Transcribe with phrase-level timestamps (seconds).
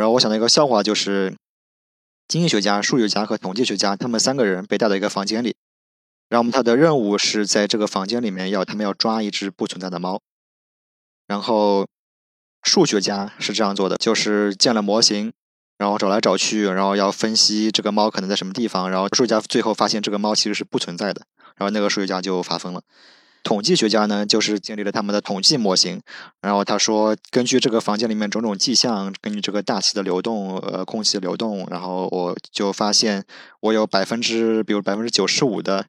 [0.00, 1.36] 然后我想到一个笑话，就是
[2.26, 5.54] 经济学家、数学家和统计学家，他们三个人被带到一个房间里，
[6.30, 10.20] 然后他的任务是在这个房间里面要他们要抓一只不存在的猫。
[11.26, 11.86] 然后
[12.62, 15.32] 数学家是这样做的，就是建了模型，
[15.76, 21.26] 然后找来找去，然后要分析这个猫可能在什么地方，然后数学家最后发现这个猫其实是不存在的，
[21.56, 22.82] 然后那个数学家就发疯了。
[23.42, 26.00] 统计学家呢，就是建立了他们的统计模型，
[26.40, 33.24] 然后他说，根据这个房间里面种种迹象，根据这个大气的流动，呃，空气的流动，然后我就发现，
[33.60, 35.86] 我有百分之，比如百分之九十五的，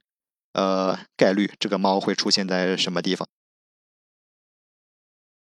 [0.54, 3.28] 呃，概率这个猫会出现在什么地方。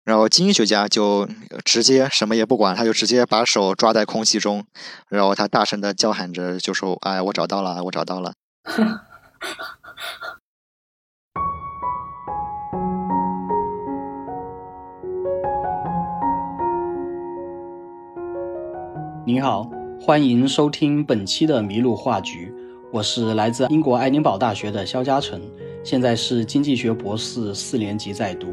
[0.03, 1.27] 然后经济学家就
[1.63, 4.63] 直接什么也不管，他就直接把手抓在空气中，
[5.09, 8.33] 然后他大声的叫喊着，就说：“哎，我找到了，我找到了。”
[19.27, 19.67] 您好，
[19.99, 22.53] 欢迎收听本期的麋鹿话局。
[22.91, 25.41] 我是来自英国爱丁堡大学的肖嘉诚，
[25.83, 28.49] 现在是经济学博士四年级在读。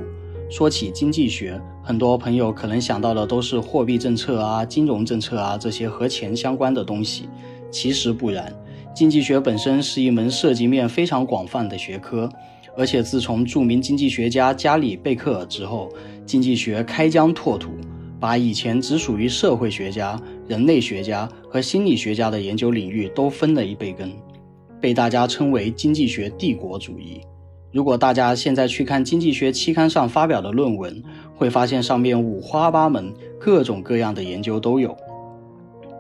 [0.49, 7.29] 说起经济学，很多朋友可能想到的都是货币政策啊、金融政策啊这些和钱相关的东西。
[7.71, 8.51] 其实不然，
[8.95, 12.27] 经济学本身是一门涉及面非常广泛的学科，
[12.79, 15.93] 而且自从著名经济学家加里贝克尔之后，
[16.25, 17.73] 经济学开疆拓土。
[18.21, 20.17] 把以前只属于社会学家、
[20.49, 24.13] 人类学家和心理学家的研究领域都分了一杯羹，
[24.81, 27.21] 被大家称为经济学帝国主义。
[27.73, 31.03] 如果大家现在去看经济学期刊上发表的论文，
[31.35, 34.95] 会发现上面五花八门、各种各样的研究都有。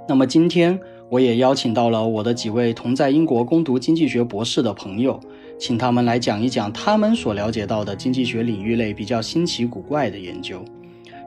[0.06, 5.18] 那么今天我也邀请到了我的几位同在英国攻读经济学博士的朋友，
[5.58, 10.62] 请他们来讲一讲他们所了解到的经济学领域内比较新奇古怪的研究。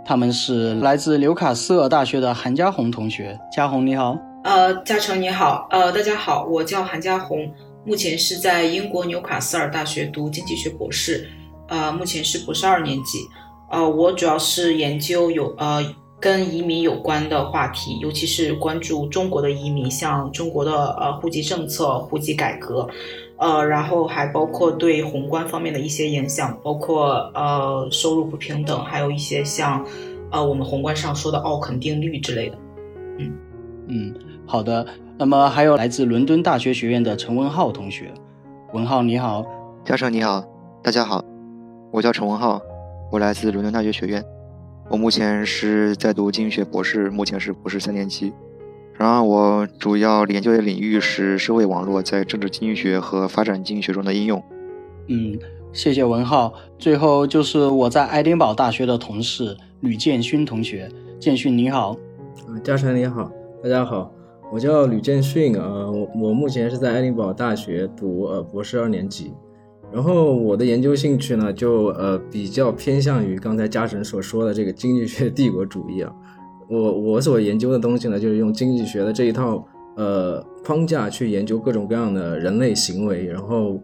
[0.05, 7.51] 他们是来自纽卡斯尔大学的韩家红同学，嘉红你好，呃，嘉诚你好，呃，大家好，我叫韩家红，
[7.83, 11.27] 目前是在英国纽卡斯尔大学读经济学博士，
[11.69, 13.17] 呃，目前是博士二年级，
[13.71, 15.83] 呃，我主要是研究有呃
[16.19, 22.87] 跟移民有关的话题，尤其是关注中国的移民，像中国的呃户籍政策、户籍改革。
[23.37, 29.85] 呃，然后还包括对宏观方面的一些影响，包括呃收入不平等，还有一些像
[30.31, 32.57] 呃我们宏观上说的奥肯定律之类的。
[33.19, 33.33] 嗯
[33.87, 34.15] 嗯，
[34.45, 34.85] 好的。
[35.17, 38.13] 那么还有来自伦敦大学学院的陈文浩同学，
[38.73, 39.45] 文浩你好，
[39.85, 40.43] 教授你好，
[40.83, 41.23] 大家好，
[41.91, 42.61] 我叫陈文浩，
[43.11, 44.21] 我来自伦敦大学学院，
[44.89, 48.33] 我目前是在读经济学博士，目前是博士三年级。
[48.97, 54.41] 然而我主要研究的领域是社会网络在政治经济学和发展经济学中的应用。
[55.09, 55.37] 嗯，
[55.73, 56.53] 谢谢文浩。
[56.79, 60.89] 最后就是我在爱丁堡大学的同事吕建勋同学，
[61.19, 61.91] 建勋你好。
[62.47, 63.29] 啊，嘉诚你好，
[63.61, 64.09] 大家好，
[64.49, 69.33] 我叫吕建勋啊，我我目前是在爱丁堡大学读呃博士二年级。
[69.91, 76.11] 然后我的研究兴趣呢，就呃比较偏向于刚才嘉诚所说的这个经济学帝国主义啊。
[76.69, 79.65] 我我所研究的东西呢，就是用经济学的这一套
[79.95, 83.79] 呃框架去研究各种各样的人类行为，然后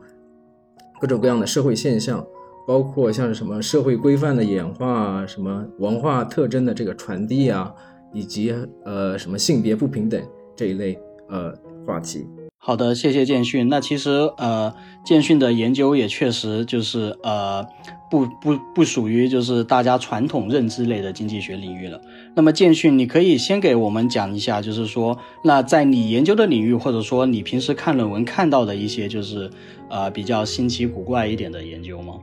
[0.99, 2.25] 各种各样的社会现象，
[2.67, 7.73] 包括像什么社会规范的演化啊，什么文化特征的这个传递啊，
[8.13, 8.53] 以及
[8.85, 10.21] 呃什么性别不平等
[10.55, 10.97] 这一类
[11.29, 11.53] 呃
[11.85, 12.25] 话题。
[12.63, 13.67] 好的，谢谢建训。
[13.69, 14.71] 那其实呃，
[15.03, 17.65] 建训的研究也确实就是呃，
[18.11, 21.99] 不不不属于就是大家传统认知类的经济学领域了。
[22.35, 29.49] 那么建训，你可以先给我们讲一下，就是说，那在你研究的领域，或者说你平时看论文看到的一些，就是
[29.89, 32.15] 呃比较新奇古怪一点的研究吗？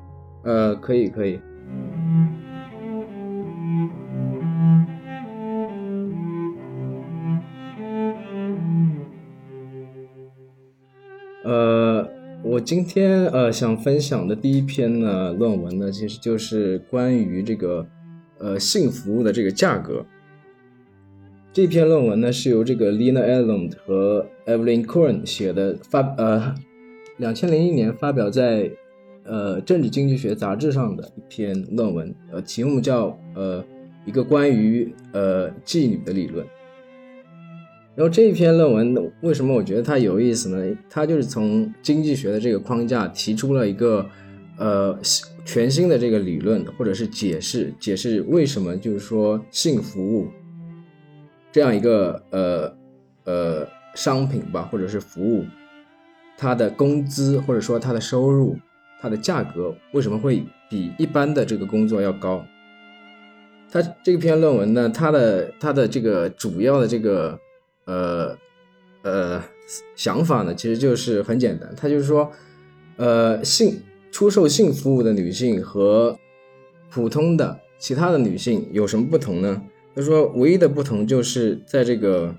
[0.44, 1.40] 呃，可以可以。
[12.68, 17.86] 今天呃想分享的第一篇呢论文呢，其实就是关于这个
[18.36, 20.04] 呃性服务的这个价格。
[21.50, 26.54] 这篇论文呢是由这个 Lina Elland 和 Evelyn Cohen 写的，发呃
[27.16, 28.70] 两千零一年发表在
[29.24, 33.64] 呃政治经济学杂志上的一篇论文，呃题目叫呃
[34.04, 36.44] 一个关于呃妓女的理论。
[37.98, 40.76] 然后这一篇论文为什么我觉得它有意思呢？
[40.88, 44.06] 它就是从经济学的这个框架提出了一个
[44.56, 44.96] 呃
[45.44, 50.28] 全新的这个理论，或者是解释解释为什么就是说性服务
[51.50, 52.72] 这样一个呃
[53.24, 55.44] 呃商品吧，或者是服务，
[56.36, 58.56] 它的工资或者说它的收入，
[59.00, 62.44] 它的价格为什么会比一般的这个工作要高？
[63.72, 67.36] 他这篇论文呢，他的他的这个主要的这个
[67.88, 68.36] 呃
[69.02, 69.42] 呃
[69.96, 72.30] 想法呢，其实就是很简单，他就是说，
[72.96, 73.80] 呃，性
[74.12, 76.16] 出售性服务的女性和
[76.90, 79.62] 普通的其他的女性有什么不同呢？
[79.94, 82.34] 他说，唯一的不同就是在这个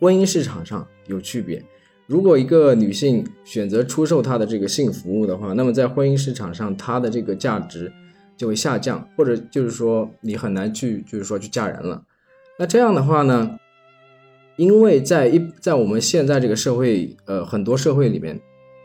[0.00, 1.64] 婚姻市场上有区别。
[2.06, 7.90] 如果一个女性选择出售她的这个性服务的话，那么在婚姻市场上，她的这个价值
[8.36, 12.02] 就会下降，或者就是说你很难去，就是说去嫁人了。
[12.58, 13.58] 那这样的话呢，
[14.56, 18.40] 因为在一在我们现在这个社会，呃，很多社会里面，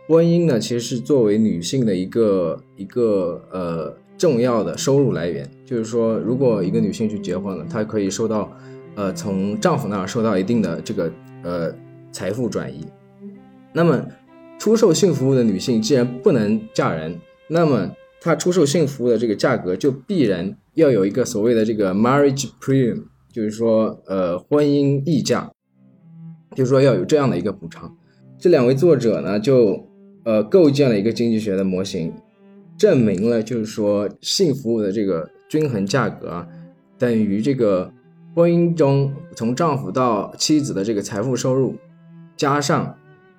[0.08, 5.50] 婚姻呢其实是作为女性的一个一个呃重要的收入来源。
[5.66, 8.52] 就是说，如果一个女性去结婚了，她可以收到，
[8.96, 11.12] 呃，从丈夫那儿收到一定的这个
[11.44, 11.72] 呃
[12.12, 12.84] 财富转移。
[13.72, 14.04] 那么，
[14.58, 25.52] 出售性服务的女性既然不能嫁人，那么她出售性服务的这个价格就必然要有一个所谓的这个 marriage premium，就是说，呃，婚姻溢价，
[26.56, 27.96] 就是说要有这样的一个补偿。
[28.38, 29.86] 这两位作者呢，就
[30.24, 32.14] 呃构建了一个经济学的模型，
[32.78, 36.48] 证明了就是说性服务的这个均衡价格啊，
[36.98, 37.92] 等于这个
[38.36, 41.76] 婚姻中从丈夫到妻子的这个财富收入
[42.38, 42.96] 加上。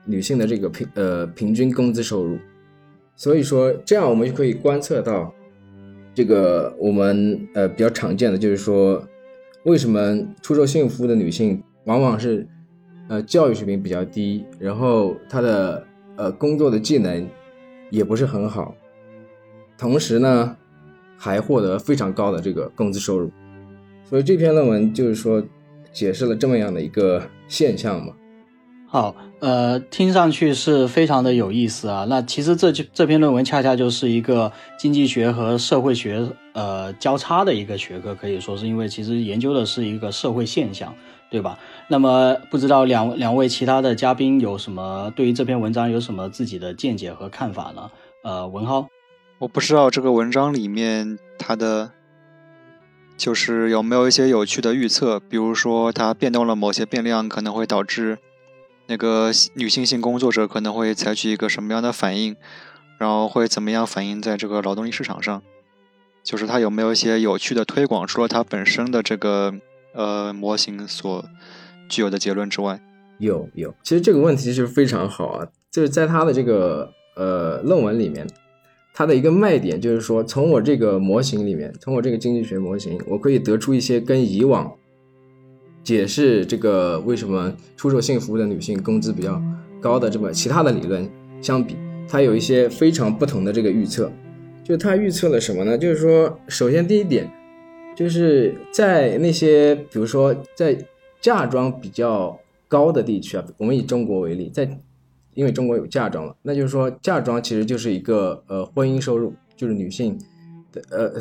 [0.06, 2.38] 女性的这个平呃平均工资收入，
[3.14, 5.32] 所以说这样我们就可以观测到，
[6.14, 9.06] 这个我们呃比较常见的就是说，
[9.64, 12.48] 为什么出售性服务的女性往往是
[13.10, 15.84] 呃教育水平比较低，然后他的
[16.14, 17.28] 呃工作的技能
[17.90, 18.72] 也不是很好，
[19.76, 20.56] 同时呢
[21.18, 23.28] 还获得非常高的这个工资收入，
[24.08, 25.42] 所以这篇论文就是说
[25.92, 28.12] 解释了这么样的一个现象嘛。
[28.86, 32.06] 好，呃，听上去是非常的有意思啊。
[32.08, 40.92] 那其实这就这篇论文恰恰就是一个经济学和社会学呃交叉的一个学科，可以说是因为其实研究的是一个社会现象，
[41.30, 41.58] 对吧？
[41.88, 47.90] 那么不知道两两位其他的嘉宾有什么对于这篇文章有什么自己的见解和看法呢？
[48.22, 48.88] 呃，文浩，
[49.38, 51.92] 我不知道这个文章里面它的
[53.16, 58.18] 就是有没有一些有趣的预测，比如说它变动了某些变量，可能会导致。
[58.86, 62.34] 那个女性性工作者可能会采取一个什么样的反应，
[62.98, 65.40] 然后会怎么样反映在这个劳动力市场上？
[66.24, 68.04] 就是它有没有一些有趣的推广？
[68.04, 69.54] 除了它本身的这个
[69.92, 71.24] 呃模型所
[71.88, 72.80] 具有的结论之外，
[73.18, 73.74] 有有。
[73.82, 78.26] 其实这个问题是非常好啊，就是在他的这个呃论文里面，
[78.92, 84.72] 它的一个卖点就是说，从我这个模型里面，从我这个经济学模型，我可以得出一些跟以往。
[85.82, 89.42] 解释这个为什么出售性服务的女性工资比较
[89.80, 91.10] 高的这么其他的理论
[91.40, 91.74] 相比，
[92.06, 94.12] 它有一些非常不同的这个预测。
[94.62, 95.78] 就它预测了什么呢？
[95.78, 97.28] 就是说，首先第一点，
[98.00, 100.74] 就是在那些比如说在
[101.20, 104.66] 嫁妆比较高的地区啊，我们以中国为例，在
[105.34, 110.18] 因为中国有嫁妆了，那就是说嫁妆其实就是一个呃婚姻收入，就是女性
[110.72, 111.12] 的呃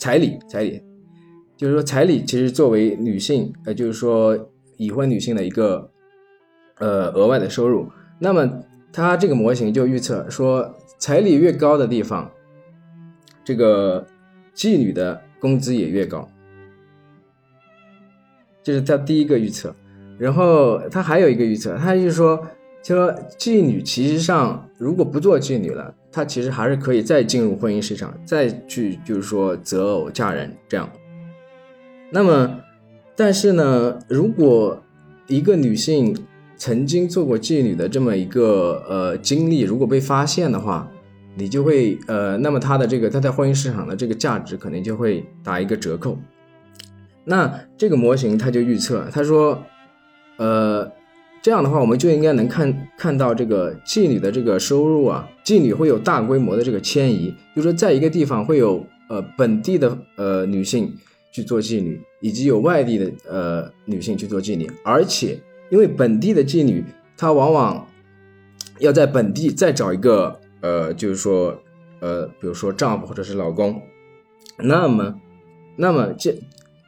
[0.00, 0.80] 彩礼彩礼。
[1.54, 4.48] 就是说，彩礼其实作为女性，呃，就是说
[4.78, 5.90] 已婚女性的一个
[6.78, 7.90] 呃额外的收入。
[8.18, 12.30] 那么，它这个模型就预测说，彩礼越高的地方，
[13.44, 14.06] 这个
[14.54, 16.28] 妓女的工资也越高。
[18.62, 19.74] 这是他第一个预测。
[20.18, 22.42] 然后，他还有一个预测，他就是说，
[22.82, 30.88] 就说妓女其实上如果不做妓女了，她其实还是可以再进入婚姻市场，再去就是说择偶嫁人这样。
[32.10, 32.60] 那么，
[33.14, 34.82] 但是呢，如果
[35.26, 36.16] 一个女性
[36.56, 40.90] 曾经做过妓女的这么一个呃经历，如果被发现的话，
[41.36, 46.18] 你就会呃，那么她的这个她在婚姻市场的这个价值可能就会打一个折扣。
[47.24, 49.62] 那这个模型它就预测，他说，
[50.38, 50.90] 呃，
[51.42, 60.92] 这样的话我们就应该能看看到这个妓女的这个收入啊，妓女会有大规模的这个迁移，就说在一个地方会有呃本地的呃女性。
[61.32, 65.38] 去做妓女，以及有外地的呃女性去做妓女，而且
[65.68, 66.82] 因为本地的妓女，
[67.14, 67.86] 她往往
[68.78, 71.60] 要在本地再找一个呃，就是说
[72.00, 73.80] 呃，比如说丈夫或者是老公，
[74.58, 75.20] 那么
[75.76, 76.34] 那么这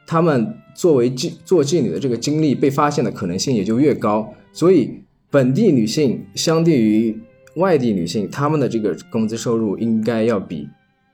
[0.07, 7.19] 他们作为妓做妓女的这个经历被发现的可能性也就越高，所以本地女性相对于
[7.55, 10.67] 外地女性，她们的这个工资收入应该要比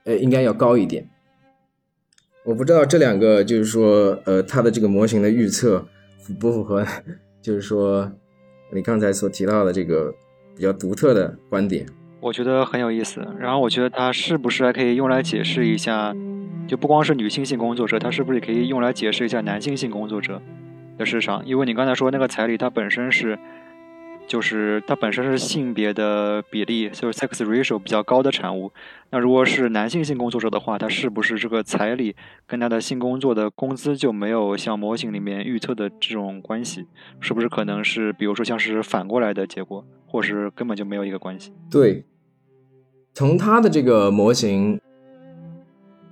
[0.04, 1.08] 呃应该要高一点。
[2.44, 5.86] 我不知道这两个就是说，呃，它的这个模型的预测
[6.18, 6.86] 符不符合，
[7.42, 8.10] 就是说
[8.72, 10.14] 你刚才所提到的这个
[10.54, 11.84] 比较独特的观点。
[12.26, 13.26] 我觉得很有意思。
[13.38, 16.12] 然后我觉得它是不是还可以用来解释一下，
[16.66, 20.42] 就不光是女性性工作者，它是不是也可以用来解释一下男性性工作者
[20.98, 21.44] 的市场？
[21.46, 23.38] 因为你刚才说那个彩礼，它本身是。
[24.28, 28.72] 就是它本身是性别的比例，就是 sex ratio 比较高的产物。
[29.10, 36.86] 那如果是男性性工作者的话，他是不是这个彩礼跟他的性工作的工资就没有像模型里面预测的这种关系？
[37.20, 41.52] 是不是可能是比如说像是反过来的结果，或是根本就没有一个关系？
[41.70, 42.04] 对，
[43.16, 44.78] 从他的这个模型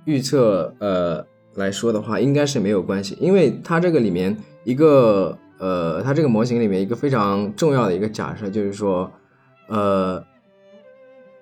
[0.05, 5.37] 预测呃来说的话，应该是没有关系，因为它这个里面一个。
[5.57, 9.09] 呃，它这个模型里面一个非常重要的一个假设就是说，
[9.69, 10.21] 呃，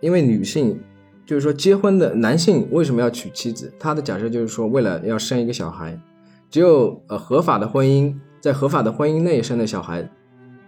[0.01, 0.79] 因为女性
[1.25, 3.73] 就是说结婚的男性为什么要娶妻子？
[3.79, 5.99] 他的假设就是说，为了要生一个小孩，
[6.51, 10.07] 只有呃合法的婚姻，在合法的婚姻内生的小孩，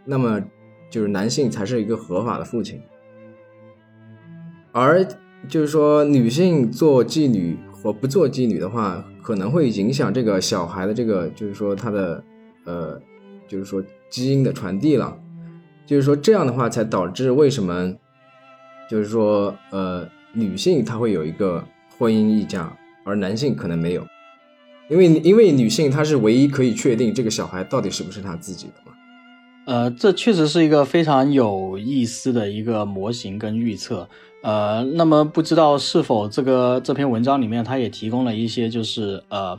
[0.06, 0.42] 那么
[0.90, 2.82] 就是男性才是一个合法的父亲。
[4.75, 5.03] 而
[5.48, 12.24] 就是说，女性做妓女或不做妓女的话，可能会影响这个小孩的这个就是说他的
[12.65, 13.01] 呃。
[13.48, 13.79] 就是说
[14.10, 15.15] 基因的传递了，
[15.86, 17.94] 就是说这样的话才导致为什么，
[18.89, 20.03] 就是说呃
[20.34, 21.63] 女性她会有一个
[21.96, 24.03] 婚姻溢价，而男性可能没有，
[24.89, 28.95] 因为因为女性她是唯一可以确定这个小孩到底是不是她自己的嘛。
[29.65, 34.07] 呃，这确实是一个非常有意思的一个模型跟预测。
[34.41, 39.57] 呃，那么不知道是否这个这篇文章里面它也提供了一些就是呃。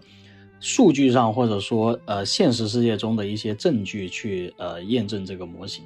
[0.58, 5.84] 数据上，或者说呃，现实世界中的一些证据去呃验证这个模型？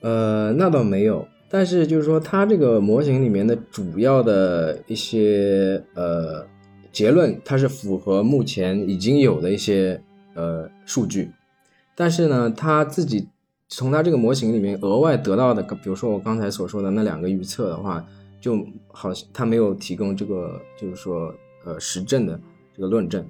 [0.00, 6.44] 呃，那倒没有，但是就是说，它这个模型里面的主要的一些呃
[6.90, 9.98] 结论，它是符合目前已经有的一些
[10.34, 11.30] 呃数据，
[11.94, 13.28] 但是呢，他自己
[13.68, 18.04] 从他这个模型里面额外得到的，比如说我刚才所说的那两个预测的话，
[18.40, 22.38] 就好像他没有提供这个就是说呃实证的
[22.74, 23.24] 这个论证。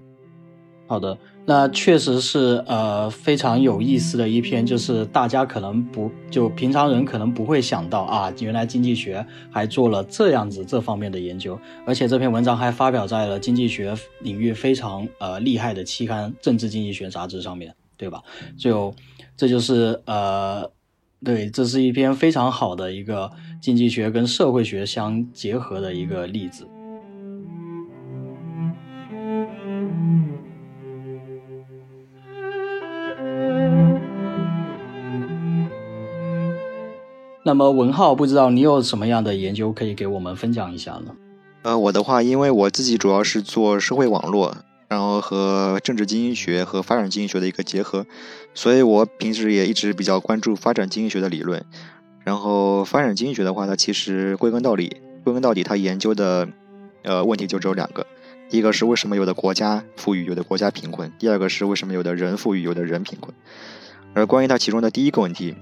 [0.86, 18.20] 好的，那确实是呃非常有意思的一篇，就是大家可能不就平常人可能不会想到啊，原来经济学还做了这样子这方面的研究，而且这篇文章还发表在了经济学领域非常呃厉害的期刊《政治经济学杂志》上面，对吧？
[18.58, 18.94] 就
[19.36, 20.70] 这就是呃
[21.24, 26.68] 对，这是一篇非常好的一个经济学跟社会学相结合的一个例子。
[37.46, 41.14] 那么文浩，不知道你有什么样的研究可以给我们分享一下呢？
[41.62, 44.56] 呃，我的话，因为我自己主要是做社会网络，
[44.88, 48.06] 然后和政治经济学和发展经济学的一个结合，
[48.54, 51.64] 所以我平时也一直比较关注发展经济学的理论。
[52.24, 56.48] 然后发展经济学的话，它其实归根到底，归根到底，它研究的
[57.02, 58.06] 呃问题就只有两个：
[58.48, 63.34] 第一个是为什么有的国家富裕，有的国家贫困；第二个是为什么有的人富裕，有的人贫困。
[64.14, 65.54] 而关于它其中的第一个问题。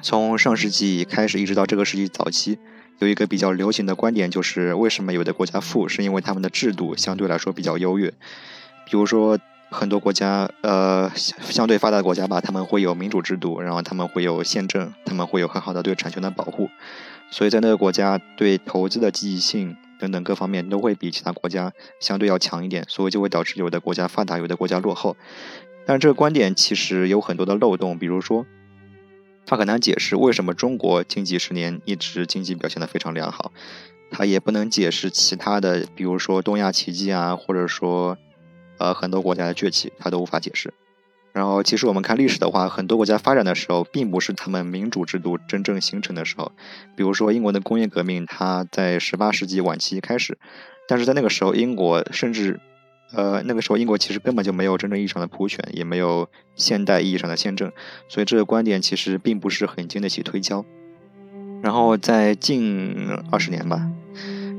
[0.00, 2.56] 从上世纪开始，一直到这个世纪早期，
[2.98, 8.12] 有一个比较流行的观点，就是为什么有的国家富，是因为他们的制度相对来说比较优越。
[8.86, 9.38] 比如说，
[9.70, 16.68] 很多国家，呃，相对发达的国家吧，他们会有民主制度，然后他们会有宪政，他们会有很好的对产权的保护，
[17.30, 25.16] 所以在那个国家对投资的积极性等等各方面都会比其他国家相对要强一点，所以就会导致有的国家发达，有的国家落后。
[25.86, 28.44] 但这个观点其实有很多的漏洞，比如说。
[29.48, 33.50] 他很难解释为什么中国近几十年一直经济表现得非常良好，
[34.10, 38.18] 他也不能解释其他的，比如说东亚奇迹啊，或者说，
[38.76, 40.74] 呃，很多国家的崛起，他都无法解释。
[41.32, 46.52] 然后，其实我们看历史的话，很多国家发展的时候，并不是他们民主制度真正形成的时候。
[46.94, 50.36] 比如说英国的工业革命，它在十八世纪晚期开始，
[50.86, 52.60] 但是在那个时候，英国甚至。
[53.12, 57.72] 呃，那个时候英国其实根本就没有真正意义上的普选，也没有现代意义上的宪政，
[58.08, 60.64] 所以这个观点其实并不是很经得起推敲。
[61.62, 63.90] 然后在近二十年吧，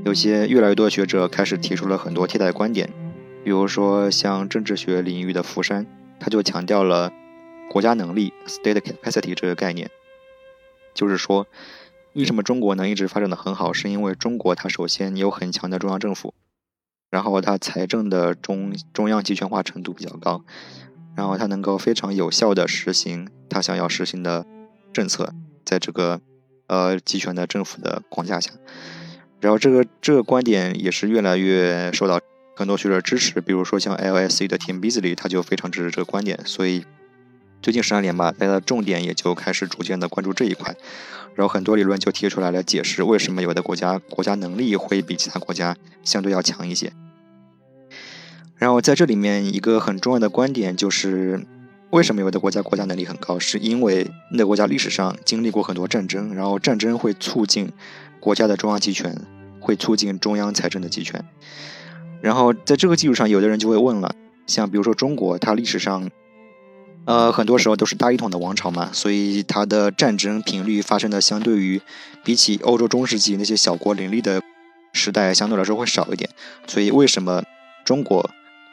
[0.04, 2.92] 有些越来越多的学者开始提出了很多替代观点，
[3.44, 5.86] 比如说像政治学领域的福山，
[6.20, 7.14] 他就强调了
[7.70, 9.92] 国家能力 （state capacity） 这个概念，
[10.96, 11.46] 就是说，
[12.14, 16.34] 为什么中国能一直发展的很好，是因为中国它首先有很强的中央政府。
[17.10, 20.44] 然后它财政的中中央集权化程度比较高，
[21.16, 24.46] 然后它能够非常有效的实行它想要实行的
[24.94, 25.34] 政策，
[25.66, 26.22] 在这个
[26.68, 28.52] 呃集权的政府的框架下，
[29.40, 32.20] 然后这个这个观点也是越来越受到
[32.56, 36.86] 很多学者支持，比如说像 LSE 的 Tim Beasley，他就非常支持这个观点，所以
[37.62, 40.74] 最近十来年吧，大家的重点也就开始逐渐的关注这一块，
[41.36, 46.94] 然后很多理论就提出来了解释为什么有的国家国家能力会比其他国家相对要强一些。
[48.56, 51.46] 然后在这里面一个很重要的观点就是，
[51.90, 57.74] 为什么有的国家国家能力很高，是因为那个国家历史上经历过很多战争，然后战争会促进
[58.22, 59.14] 国家的中央集权，
[59.60, 61.26] 会促进中央财政的集权。
[62.22, 64.16] 然后在这个基础上，有的人就会问了，
[64.48, 66.10] 像比如说中国，它历史上。
[67.10, 71.82] 呃，很多时候都是大一统的王朝嘛，所以它的战争频率发生的相对于
[72.24, 74.40] 比起欧洲中世纪那些小国林立的
[74.94, 76.30] 时代相对来说会少一点。
[76.68, 77.42] 所以为什么
[77.84, 78.30] 中国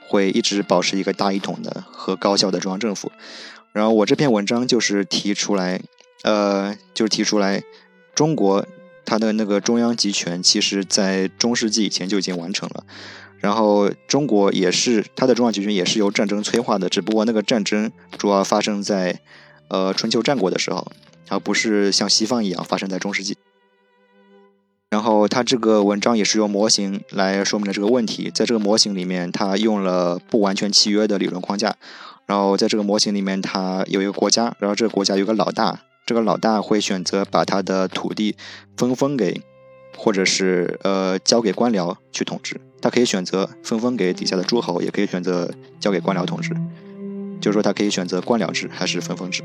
[0.07, 3.11] 会一直保持一个大一统的和高效的中央政府？
[3.73, 5.81] 然后我这篇文章就是提出来，
[6.23, 7.62] 呃，就是提出来，
[8.14, 8.66] 中国
[9.07, 12.85] 它的那个中央集权其实在中世纪以前就已经完成了。
[13.38, 19.21] 然后中国也是它的中央集权也是由战争催化的，只不过那个战争主要发生在，
[19.69, 20.90] 呃春秋战国的时候，
[21.28, 23.37] 而不是像西方一样发生在中世纪。
[24.88, 31.76] 然后他这个文章也是用模型来说明了这个问题，在这个模型里面，他用了不完全契约的理论框架。
[32.25, 38.37] 然后在这个模型里面，他有一个国家，然后这个国家有个老大，这个老大会选择把他的土地
[38.76, 39.43] 分封给。
[39.97, 45.50] 或者是呃交给官僚去统治，他可以选择分封给底下的诸侯，也可以选择
[45.81, 46.55] 交给官僚统治。
[47.41, 49.43] 就是说，他可以选择官僚制还是分封制。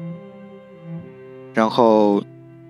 [1.53, 2.24] 然后，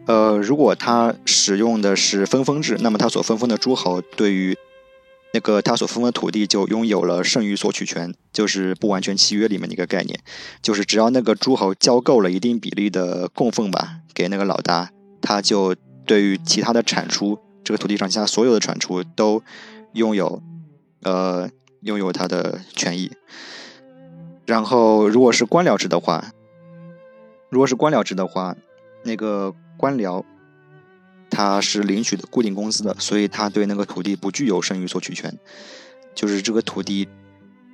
[0.07, 4.57] 呃，如果他使用的是分封制，那么他所分封的诸侯对于
[5.33, 10.19] 那个他所分封的土地就拥有了剩余索取权，就是不完全契约里面的一个概念，
[10.61, 14.89] 就是只要那个诸侯交够了一定比例的供奉吧给那个老大，
[15.21, 17.37] 他就对于其他的产出。
[17.63, 19.43] 这个土地上，其他所有的产出都
[19.93, 20.41] 拥有，
[21.03, 21.49] 呃，
[21.81, 23.11] 拥有它的权益。
[24.45, 26.33] 然后，如果是官僚制的话，
[27.49, 28.55] 如果是官僚制的话，
[29.03, 30.23] 那个官僚
[31.29, 35.37] 他是领取的固定工资的，所以他对那个土地不具有剩余索取权。
[36.13, 37.07] 就是这个土地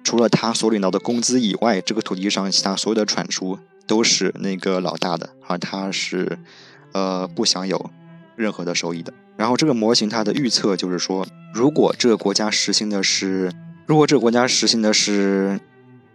[0.03, 6.37] 除了他所领到的工资以外，这个土地上其他所有的产出都是那个老大的，而他是
[6.91, 7.89] 呃不享有
[8.37, 9.11] 任何的收益的。
[9.35, 13.51] 然后这个模型它的预测就是说，如果这个国家实行的是，
[13.85, 15.59] 如果这个国家实行的是，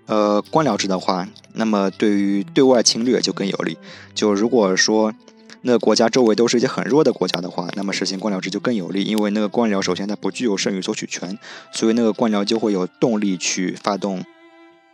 [0.07, 3.77] 呃，官僚制的话，那么对于对外侵略就更有利。
[4.15, 5.13] 就如果说
[5.61, 11.39] 那个国家周围都是一些很弱的国家的话，那么实行官僚制就更有利，因为那个官僚首先它不具有剩余索取权，
[11.71, 14.25] 所以那个官僚就会有动力去发动，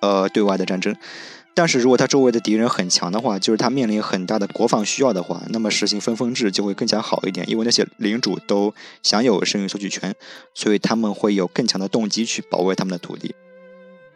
[0.01, 0.95] 呃，对外的战争。
[1.59, 10.15] 但是如果他周围的敌人很强的话，就是他面临很大的国防需要的话，那么实行分封制就会更加好一点，因为那些领主都享有剩余索取权，
[10.55, 13.35] 所以他们会有更强的动机去保卫他们的土地。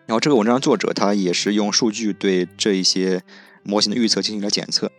[0.06, 3.22] 然后这个文章作者他也是用数据对这一些
[3.64, 4.92] 模型的预测进行了检测，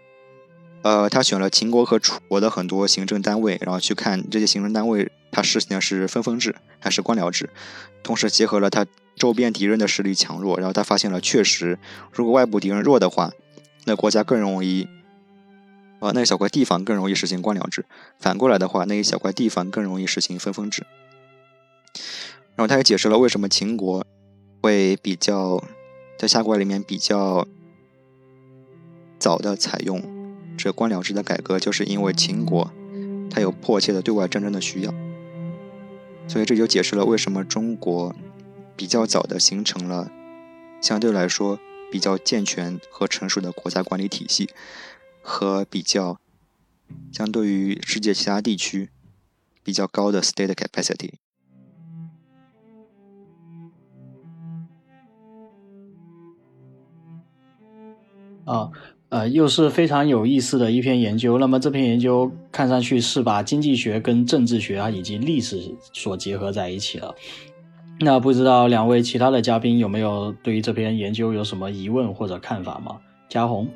[0.84, 7.50] 呃，他选了秦国和楚国的很多行政单位，然后去看这些行政单位它实行的是分封制还是官僚制，
[8.04, 8.86] 同时结合了他。
[9.16, 11.78] 周边敌人的实力强弱，然后他发现了，确实，
[12.12, 13.32] 如果外部敌人弱的话，
[13.86, 14.88] 那国家更容易，
[16.00, 17.84] 呃，那一小块地方更容易实行官僚制；
[18.18, 20.84] 反过来的话，那一小块地方更容易实行分封制。
[22.56, 24.04] 然后他也解释了为什么秦国
[24.64, 25.64] 会比较
[26.18, 27.48] 在下国里面比较
[29.20, 30.02] 早的采用
[30.58, 32.72] 这官僚制的改革，就是因为秦国
[33.30, 34.94] 它有迫切的对外战争的需要，
[36.28, 38.16] 所以这就解释了为什么中国。
[38.76, 40.12] 比较早的形成了
[40.82, 41.60] 相对来说
[41.92, 44.50] 比较健全和成熟的国家管理体系，
[45.22, 46.20] 和比较
[47.12, 48.90] 相对于世界其他地区
[49.62, 51.12] 比较高的 state capacity。
[58.46, 58.72] 啊，
[59.14, 61.38] 呃，又是非常有意思的一篇研究。
[61.38, 65.62] 那么这篇研究看上去是把经济学跟政治学啊以及历史
[65.94, 67.14] 所结合在一起了。
[68.00, 72.98] 那不知道两位其他的嘉宾有没有对于这篇研究有什么疑问或者看法吗？
[73.30, 73.68] 嘉宏，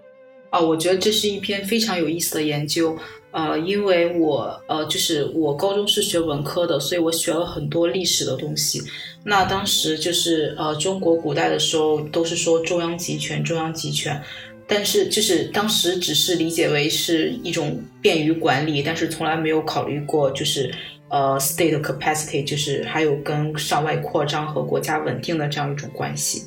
[0.49, 2.97] 啊，我觉得这是一篇非常有意思的研究，
[3.29, 8.81] 呃，因为我呃就是我高中是学文科的，所以我学了很多历史的东西。
[9.23, 14.19] 那当时就是呃中国古代的时候都是说中央集权，中央集权，
[14.67, 20.71] 但是就是当时只是理解为是一种便于管理，但是从来没有考虑过就是。
[21.09, 26.43] 呃，state capacity 就是还有跟向外扩张和国家稳定的这样一种关系。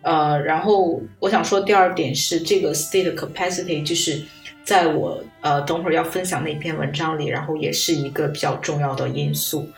[0.00, 4.22] 呃，然后我想说第二点是这个 state capacity，就是
[4.64, 9.68] 在我呃等会儿要分享那篇文章里，然后也是一个比较重要的因素。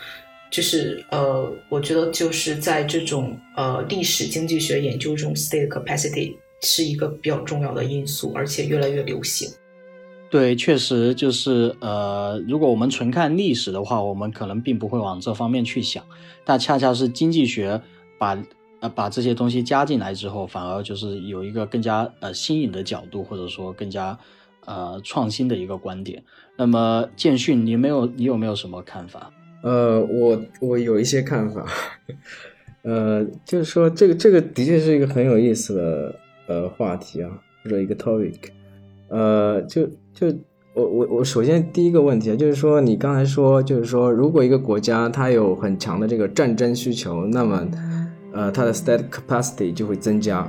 [0.49, 9.49] 就是呃，我觉得就是在这种呃历史经济学研究中，state capacity 是一个比较重要的因素，而且越来越流行。
[10.31, 16.03] 对，确实就是呃，如果我们纯看历史的话，我们可能并不会往这方面去想，
[16.43, 17.79] 但恰恰是经济学
[18.19, 18.43] 把
[18.81, 24.19] 呃把这些东西加进来之后，反而就是有一个更加呃新颖的角度，或者说更加
[24.65, 26.23] 呃创新的一个观点。
[26.57, 29.31] 那么建训，你没有你有没有什么看法？
[29.63, 31.67] 呃，我我有一些看法，
[32.83, 36.15] 呃，就是说这个这个的确是一个很有意思的
[36.47, 37.31] 呃话题啊，
[37.65, 38.39] 或者一个 topic，
[39.09, 39.89] 呃，就。
[40.15, 40.27] 就
[40.75, 47.67] 我我我首先第一个问题啊，就是说你刚才说，就是说如果一个国家它有很强的这个战争需求，那么
[48.33, 50.47] 呃它的 state capacity 就会增加，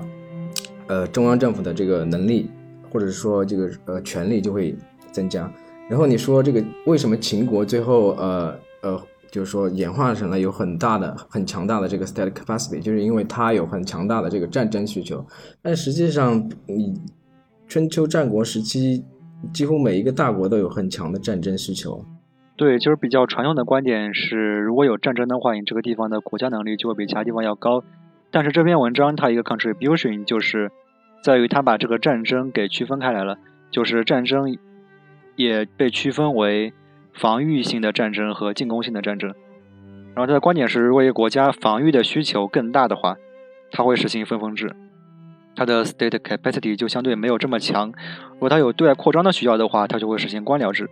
[0.88, 2.50] 呃中央政府的这个能力
[2.90, 4.76] 或者说这个呃权力就会
[5.12, 5.50] 增加。
[5.90, 9.02] 然后你说这个为什么秦国最后呃呃
[9.34, 15.26] 就是说演化成了有很大的很强大的这个 state capacity，就是因为它有很强大的这个战争需求。
[15.62, 16.93] 但实际上你
[17.67, 19.04] 春秋战国时期。
[19.54, 22.06] 几乎每一个大国都有很强的战争需求。
[22.56, 27.84] 对，就是比较传统的观点是，如果有战争的话，你这个地方的国家能力就会比其他地方要高。
[28.32, 30.72] 但是这篇文章它一个 contribution 就是
[31.22, 33.38] 在于它把这个战争给区分开来了，
[33.69, 34.58] 就是战争
[35.36, 36.72] 也被区分为
[37.13, 39.34] 防御性的战争和进攻性的战争。
[40.15, 43.17] 然后他的观点是，如果一个国家防御的需求更大的话，
[43.71, 44.76] 它会实行分封制。
[45.56, 47.91] 它的 state capacity 就相对没有这么强。
[48.34, 50.89] 如果它有对外扩张的需要的话，它就会实行官僚制。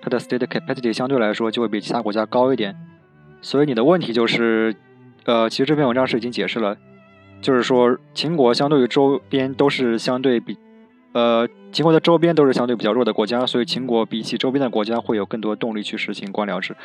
[0.00, 2.76] 它的 state capacity 相对来说就会比其他国家高一点。
[3.40, 4.74] 所以你的问题就是，
[5.24, 6.76] 呃，其实这篇文章是已经解释了，
[7.40, 10.56] 就是说秦国相对于周边都是相对比，
[11.16, 16.76] 呃，秦国的周边都是相对比较弱的国家，所以秦国比起周边的国家会有更多动力去实行官僚制，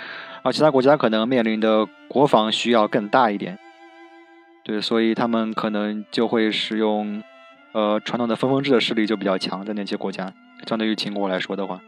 [0.41, 3.59] 而其他国家可能面临的国防需要更大一点。
[4.63, 7.21] 对，所以他们可能就会使用，
[7.73, 10.33] 呃，传统的分封制的势力就比较强，在那些国家，
[10.65, 11.81] 相对于秦国来说的话，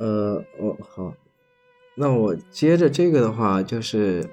[0.00, 1.14] 呃，哦，好，
[1.94, 4.28] 那我接着这个的话，就是，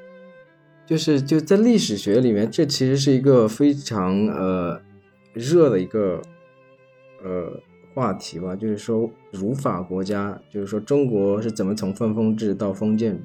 [0.87, 4.81] 就是就在历史学里面，这其实是一个非常呃
[5.33, 6.19] 热的一个
[7.23, 7.51] 呃
[7.93, 13.19] 话题吧，就是说儒法国家，就是说中国是怎么从分封制到封建。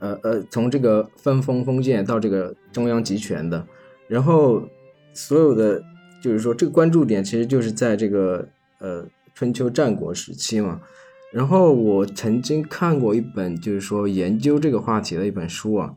[0.00, 3.66] 呃呃，从这个分封封建到这个中央集权的，
[4.06, 4.62] 然后
[5.14, 5.82] 所有的
[6.22, 8.46] 就是说这个关注点其实就是在这个
[8.80, 10.82] 呃春秋战国时期嘛。
[11.32, 15.94] 然后我曾经看过一本就是说研究这个话题的一本书啊，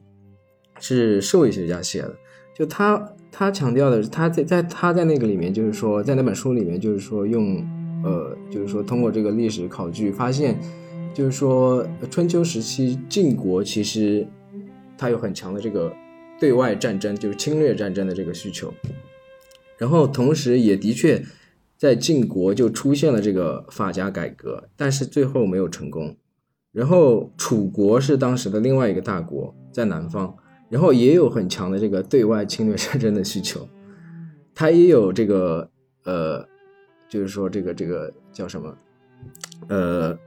[0.80, 2.16] 是社会学家写的，
[2.56, 7.66] 就他他强调的是他在在他在那个里面就是说在那本书里面就是说用
[8.04, 10.60] 呃就是说通过这个历史考据发现。
[11.14, 14.28] 就是说，春秋时期晋国其实
[14.96, 15.92] 它有很强的这个
[16.40, 18.72] 对外战争，就是侵略战争的这个需求。
[19.80, 21.26] 然后同时也的确
[21.76, 26.16] 在晋国就出现了这个法家改革，但是最后没有成功。
[26.72, 30.36] 然后楚国是当时的另外一个大国，在南方，
[30.70, 33.68] 然后也有很强的这个对外侵略战争的需求，
[34.54, 35.70] 它也有这个
[36.04, 36.48] 呃，
[37.10, 38.78] 就是说这个这个叫什么
[39.70, 40.18] 呃。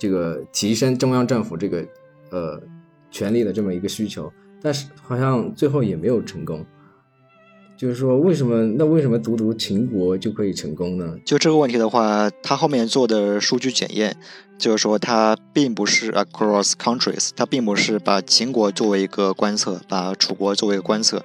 [0.00, 1.84] 这个提升中央政府这个
[2.30, 2.62] 呃
[3.10, 6.64] 权力的这么一个需求，但是好像最后也没有成功。
[7.78, 11.16] 就是说，为什么那为什么独独秦国就可以成功呢？
[11.24, 14.16] 就这个问题的话，他后面做的数据检验，
[14.58, 21.24] 就是说他并不是 across countries，他并不是把秦国作为一个观测，把楚国作为一个观测，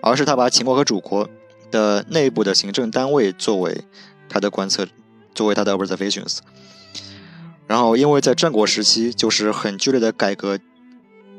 [0.00, 1.28] 而是他把秦国和楚国
[1.72, 3.82] 的内部的行政单位作为
[4.28, 4.86] 他的观测，
[5.34, 6.38] 作为他的 observations。
[7.66, 10.60] 然后，因为在战国时期，就是很剧烈的改革，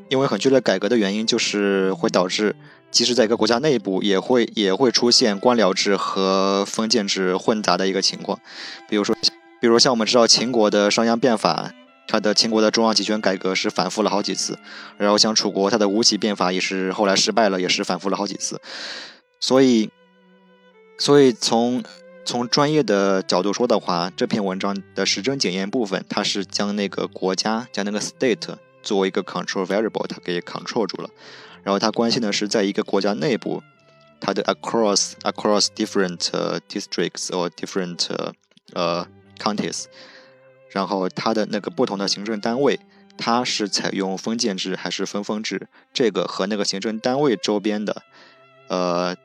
[0.10, 2.58] 因为很剧烈改革的原因，就是会导致，
[2.91, 8.39] 即使在一个国家内部，也会也会出现官僚制和封建制混杂的一个情况。
[8.88, 9.15] 比如说，
[9.60, 11.71] 比如像我们知道秦国的商鞅变法，
[12.08, 14.58] 它的秦国的中央集权改革是反复了好几次。
[14.97, 18.62] 然后像楚国，它的吴起变法也是后来失败了，也是反复了好几次。
[19.39, 19.89] 所以，
[20.97, 21.84] 所以从。
[22.25, 31.10] 从专业的角度说的话，这篇文章的实证检验部分，它是将那个国家，将那个 state 作为一个 control variable，它给 control 住了。
[31.63, 33.63] 然后它关心的是，在一个国家内部，
[34.19, 36.17] 它的 across across different
[36.67, 38.08] districts or different
[38.74, 39.86] 呃 counties，
[40.69, 42.80] 然后它的那个不同的行政单位，
[43.17, 45.67] 它是采用封建制还是分封制？
[45.93, 48.04] 这个和那个行政单位周边的
[48.67, 49.15] 呃。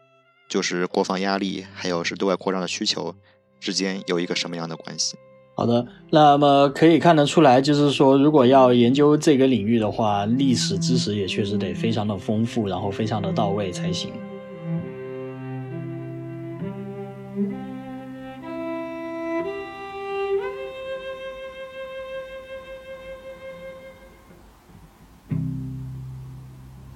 [0.46, 3.16] 就是国防压力，还有是对外扩张的需求
[3.58, 5.16] 之间有一个什么样的关系？
[5.56, 14.10] 好的那么可以看得出来就是说如果要研究这个领域的话历史知识也确实得非常的丰富然后非常的到位才行。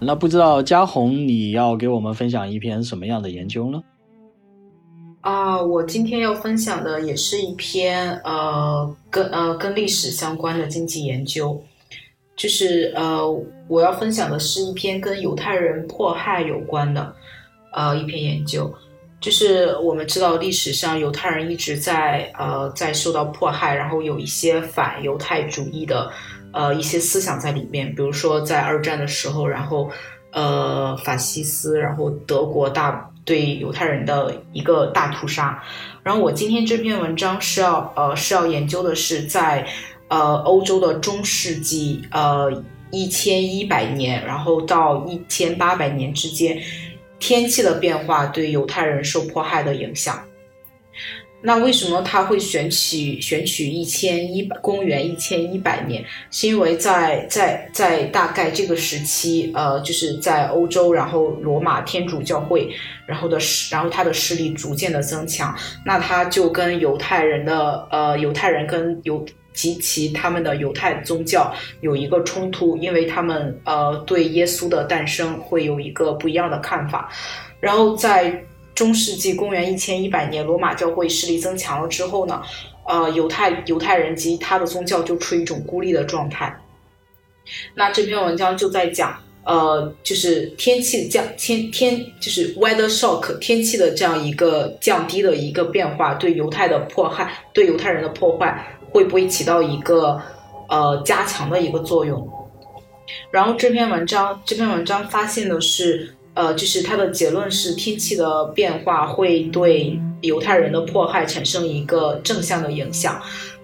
[0.00, 3.82] 那不知道嘉宏你要给我们分享一篇什么样的研究呢？
[5.20, 11.60] 啊，我今天要分享的也是一篇呃跟呃跟历史相关的经济研究，
[12.36, 13.28] 就是呃
[13.66, 17.12] 我要分享的是一篇跟犹太人迫害有关的
[17.72, 18.72] 呃一篇研究。
[19.20, 26.08] 就是我们知道历史上犹太人一直在呃在受到迫害，然后有一些反犹太主义的
[26.52, 29.90] 呃一些思想在里面，比如说在二战的时候，然后
[30.32, 35.62] 呃法西斯，然后德国大对犹太人的一个大屠杀。
[36.02, 39.68] 然后我今天这篇文章是要呃是要研究的是在
[40.08, 42.50] 呃欧洲的中世纪呃
[42.90, 46.58] 一千一百年，然后到一千八百年之间。
[47.20, 50.22] 天气的变化对犹太人受迫害的影响。
[51.42, 56.04] 那为什么他会选取选取一千一百公元一千一百年？
[56.30, 62.70] 是因为在在在大概这个时期，呃，就是在欧洲，然后罗马天主教会，
[63.08, 65.52] 然后的势，然后他的势力逐渐的增强。
[65.84, 69.26] 那他就跟犹太人的呃犹太人跟犹。
[69.54, 77.10] 及其他们的犹太宗教有一个冲突，因为他们呃对耶稣的诞生会有一个不一样的看法。
[77.58, 78.40] 然后在
[78.76, 82.40] 中世纪公元一千一百年，罗马教会势力增强了之后呢，
[82.86, 86.56] 呃犹太犹太人及他的宗教就处于一种孤立的状态。
[87.74, 98.74] 那这篇文章就在讲，呃，就是天气降天天就是 weather shock 天气的这样一个降低的一个变化，对犹太的迫害，对犹太人的破坏。
[98.90, 100.18] 会不会起到一个
[100.66, 102.26] 呃加强的一个作用？
[103.30, 113.20] 然后这篇文章这篇文章发现的是，呃，就是它的结论是天气的变化会对犹太人的迫害产生一个正向的影响，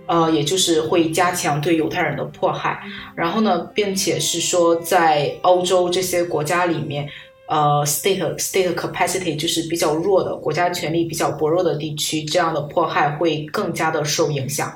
[0.06, 2.80] 呃，也就是会加强对犹太人的迫害。
[3.14, 7.08] 然后呢，并且是说在欧洲这些国家里面，
[7.48, 14.72] 呃，state state capacity 就是比较弱的国家权力比较薄弱的地区，这样的迫害会更加的受影响。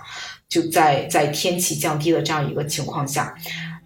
[0.49, 3.35] 就在在天气降低的这样一个情况下，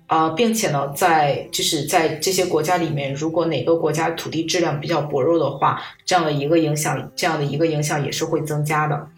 [0.07, 9.09] 啊，并且呢，在就是在这些国家里面，如果哪个国家土地质量比较薄弱的话，这样的一个影响，这样的一个影响也是会增加的。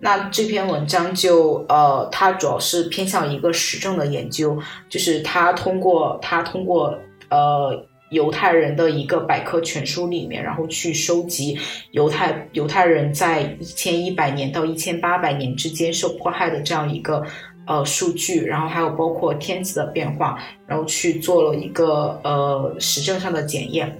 [0.00, 6.98] 那这篇文章就呃，它主要是偏向一个实证的研究，就是它通过它通过
[7.30, 7.86] 呃。
[8.10, 11.58] 犹太人的一个百科全书里面，然后去收集
[11.90, 17.20] 犹太犹太人在一千一百年到一千八百年之间受迫害的这样一个
[17.66, 23.98] 呃数据，然后还有包括天气的变化，然后去做了一个呃实证上的检验，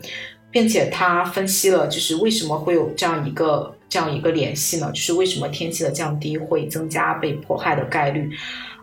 [0.53, 4.91] 并且他分析了就是为什么会有这样一个这样一个联系呢？
[4.93, 8.31] 就是为什么天气的降低会增加被迫害的概率？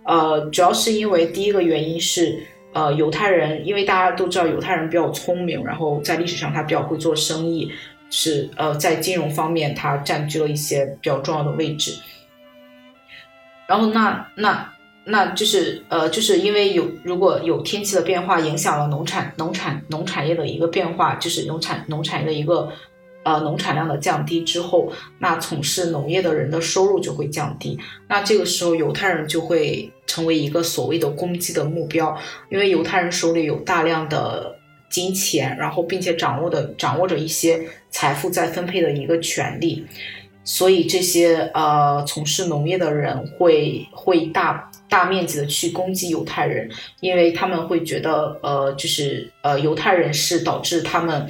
[0.05, 2.47] 呃，主要是因为第一个原因是。
[2.75, 7.71] 呃，犹太人，因为大家都知道犹太人比较聪明，然后在历史上他比较会做生意，
[8.09, 11.93] 是呃在金融方面他占据了一些比较重要的位置。
[13.67, 14.73] 然后那那
[15.05, 22.73] 那就是呃就是因为有如果有天气的变化影响了农产农产农产业的一个变化，就是农产农产业的一个。
[23.23, 27.79] 呃，农产量的降低之后，那从事农业的人的收入就会降低。
[28.09, 32.17] 那这个时候，犹太人就会成为一个所谓的攻击的目标，
[32.49, 34.53] 因为犹太人手里有大量的
[34.89, 39.85] 金钱，然后并且掌握的掌握着一些财富再分配的一个权利，
[40.43, 51.25] 所以这些呃从事农业的人会会大大面积的去攻击犹太人，因为他们会觉得呃就是呃犹太人是导致他们。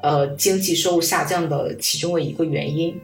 [0.00, 2.98] 呃，经济收入下降的其中的一个原因。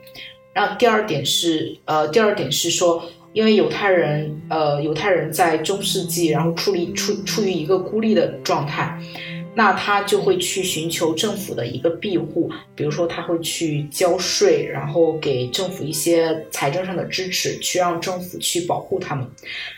[0.52, 3.02] 然后第二点是，呃，第二点是说，
[3.32, 9.00] 因为犹太人，呃，犹太人在中世纪，然后处理处处于一个孤立的状态，
[9.54, 19.26] 那他就会去寻求政府的一个庇护，比如说他会去交税，然后给政府一些财政上的支持，去让政府去保护他们。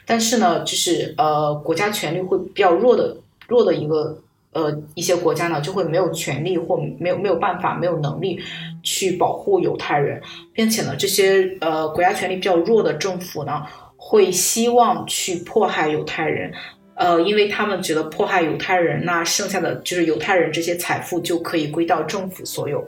[0.05, 4.21] 但是呢，就是呃，国家权力会比较弱的弱的一个。
[4.55, 8.41] 呃，一些国家呢就会没有权利或没有没有办法、没有能力
[8.83, 13.63] 去保护犹太人，并且呢，这些呃国家权力比较弱的政府呢，
[13.97, 16.53] 会希望去迫害犹太人，
[16.95, 22.83] 呃，因为他们觉得迫害犹太人，那剩下的就是犹太人这些财富就可以归到政府所有，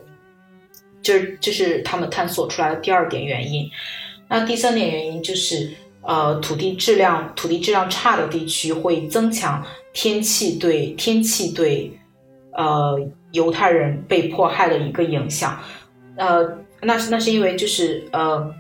[1.03, 3.69] 这这是他们探索出来的第二点原因。
[4.29, 5.71] 那第三点原因就是，
[6.07, 9.63] 呃，土地质量土地质量差的地区会增强。
[9.93, 11.91] 天气对天气对，
[12.53, 12.99] 呃，
[13.33, 15.59] 犹太人被迫害的一个影响，
[16.17, 16.47] 呃，
[16.83, 18.53] 那是那是因为就是呃，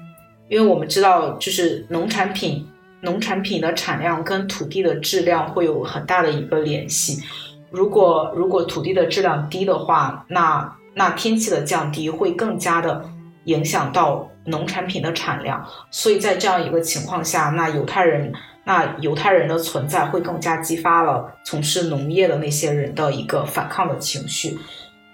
[0.48, 2.66] 因为我们知道就是农产品
[3.02, 7.22] 农产品的产量跟土地的质量会有很大的一个联系。
[7.70, 13.04] 如果如果土地的质量低的话，那那天气的降低会更加的
[13.46, 15.66] 影响到农产品的产量。
[15.90, 18.32] 所以在这样一个情况下，那犹太人
[18.64, 24.56] 那犹太人的存在会更加激发了从事农业的那些人的一个反抗的情绪。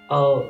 [0.09, 0.45] 呃，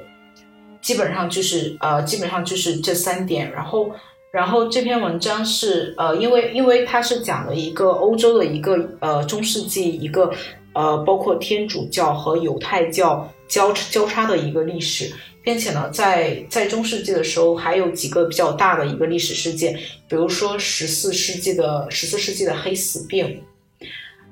[0.81, 3.53] 基本上就是呃，基本上就是这三点。
[3.53, 3.90] 然后，
[4.33, 10.33] 然后这篇文章是呃，因为因为它是讲了一个欧洲的一个呃中世纪一个。
[10.75, 19.74] 呃，包括天主教和犹太教交交叉的一个历史，并且呢，在在中世纪的时候，还有几个比较大的一个历史事件，
[20.09, 23.42] 比如说十四世纪的十四世纪的黑死病，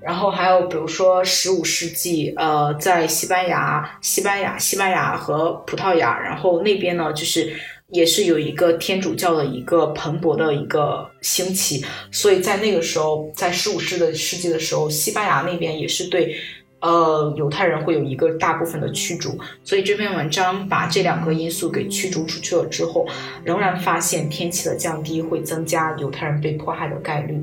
[0.01, 7.53] 然后还有比如说十五世纪，呃，在西班牙、西班牙、西班牙和葡萄牙，然后那边呢，就是。
[7.93, 16.37] 也是有一个天主教的一个蓬勃的一个兴起，所以在那个时候，在十五世的世纪的时候，西班牙那边也是对，
[16.81, 19.39] 呃，犹太人会有一个大部分的驱逐。
[19.63, 23.07] 所以这篇文章把这两个因素给驱逐出去了之后，
[23.45, 27.39] 仍然发现天气的降低会增加犹太人被迫害的概率。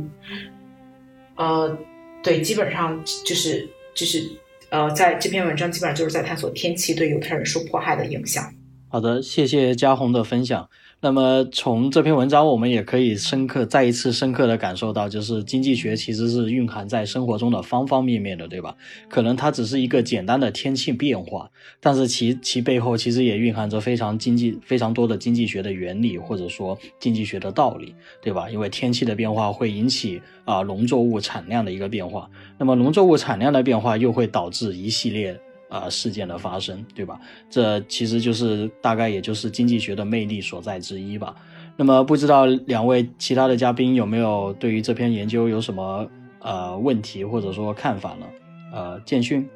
[1.36, 1.78] 呃，
[2.24, 4.28] 对，基本上就是就是
[4.70, 8.44] 呃，在这篇文章基本上就是在探索天气对犹太人受迫害的影响。
[8.90, 10.70] 好的，谢谢嘉宏的分享。
[11.08, 18.76] 那么从这篇文章，我们也可以深刻再一次深刻的感受到，就是经济学其实是蕴含在生活中的方方面面的，对吧？
[19.08, 28.50] 可能它只是一个简单的天气变化，但是其其背后其实也蕴含着非常经济非常多的经济学的原理，或者说经济学的道理，对吧？
[28.50, 35.40] 因为天气的变化会引起啊农作物产量的一个变化，那么农作物产量的变化又会导致一系列。
[35.70, 37.20] 啊，事件的发生，对吧？
[37.50, 41.36] 这其实就是大概也就是经济学的魅力所在之一吧。
[41.76, 48.26] 那么，不知道两位其他的嘉宾有没有对于这篇研究有什么呃问题或者说看法呢？
[48.74, 49.48] 呃，建勋，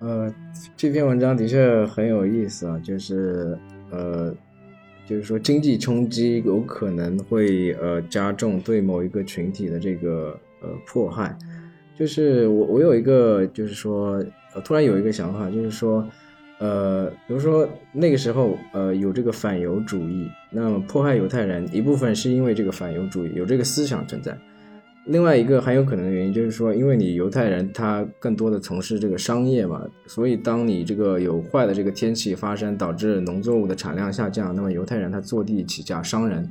[0.00, 0.34] 呃，
[0.76, 3.56] 这篇文章的确很有意思啊，就是
[3.90, 4.34] 呃，
[5.06, 11.36] 就是说经济冲击有可能会呃加重对某一个群体的这个呃迫害。
[11.96, 14.20] 就是我我有一个就是说。
[14.54, 16.06] 呃，突然有一个想法，就是说，
[16.58, 24.36] 呃，比如说那个时候，呃，有这个反犹主义，那么迫害犹太人一部分是因为这个反犹主义有这个思想存在，
[25.04, 36.50] 另外一个很有可能的原因就是说，因为你犹太人他更多的从事这个商业嘛，所以当你这个有坏的这个天气发生，导致农作物的产量下降，那么犹太人他坐地起价，商人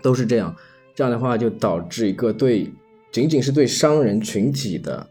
[0.00, 0.54] 都是这样，
[0.94, 2.72] 这样的话就导致一个对
[3.10, 5.08] 仅仅是对商人群体的。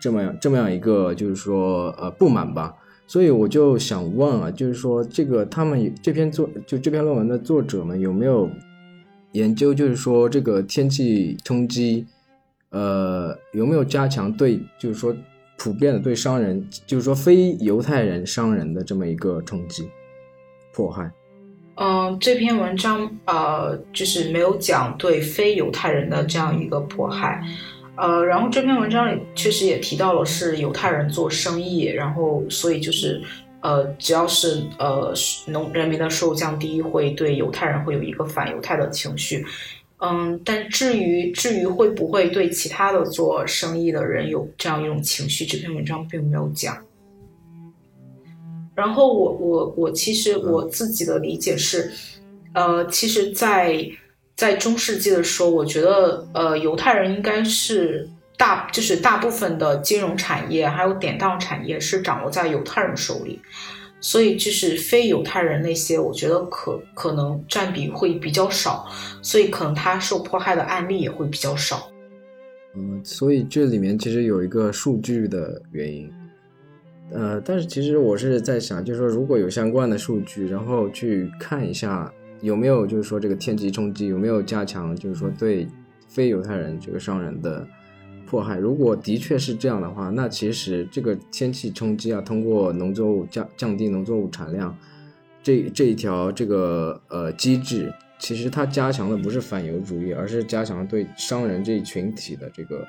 [0.00, 2.74] 这么样这么样一个就是说呃不满吧，
[3.06, 8.48] 所以我就想问啊，就是说这个他们这篇作就这篇论文的作者们有没有
[9.32, 12.06] 研究，就是说这个天气冲击，
[12.70, 15.14] 呃有没有加强对就是说
[15.56, 19.88] 普遍的对商人，就是说非犹太人商人的这么一个冲击
[20.72, 21.10] 迫害？
[21.74, 27.42] 嗯，这篇文章呃就是没有讲对非犹太人的这样一个迫害。
[28.00, 33.20] 呃，然后这篇文章里确实也提到了是犹太人做生意，然后所以就是，
[33.60, 35.12] 呃，只要是呃
[35.48, 39.44] 农人民的收入降低，会对犹太人会有一个反犹太的情绪，
[39.98, 46.78] 嗯，但至于至于会不会对其他的做生意的人有这样一种情绪，这篇文章并没有讲。
[48.76, 51.90] 然后我我我其实我自己的理解是，
[52.54, 53.84] 呃，其实，在。
[54.38, 63.40] 在中世纪的时候，我觉得，呃，犹太人应该是大，就是大部分的金融产业还有典当产业是掌握在犹太人手里，
[64.00, 68.86] 所以就是非犹太人那些，我觉得可可能占比会比较少，
[69.22, 71.90] 所以可能他受迫害的案例也会比较少。
[72.76, 76.08] 嗯，所以这里面其实有一个数据的原因，
[77.10, 82.08] 呃，但是其实我是在想，就是说如果有相关的数据，然后去看一下。
[82.40, 84.94] 有没有就是说这个天气冲击有没有加强？
[84.94, 85.66] 就是说对
[86.06, 87.66] 非犹太人这个商人的
[88.26, 94.76] 迫害，如果的确是这样的话，那其实这个天气冲击啊，通过农作物降降低农作物产量
[95.42, 102.86] 这这一条这个呃机制，其实它加强的不是反犹主义，而是加强对商人这一群体的这个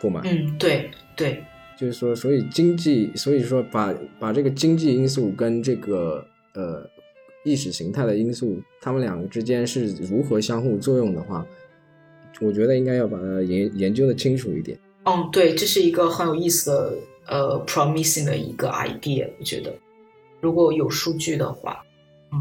[0.00, 0.22] 不满。
[0.26, 1.42] 嗯，对对，
[1.76, 6.24] 就是说，所以经济，所以说把把这个经济因素跟这个
[6.54, 6.88] 呃。
[7.44, 11.44] 意识形态的因素，他们两个之间是如何相互作用的话，
[12.40, 14.78] 我觉得应该要把它研研究的清楚一点。
[15.04, 16.94] 嗯，对，这是一个很有意思的
[17.26, 19.28] 呃 promising 的一个 idea。
[19.38, 19.74] 我觉得
[20.40, 21.84] 如果有数据的话，
[22.32, 22.38] 嗯，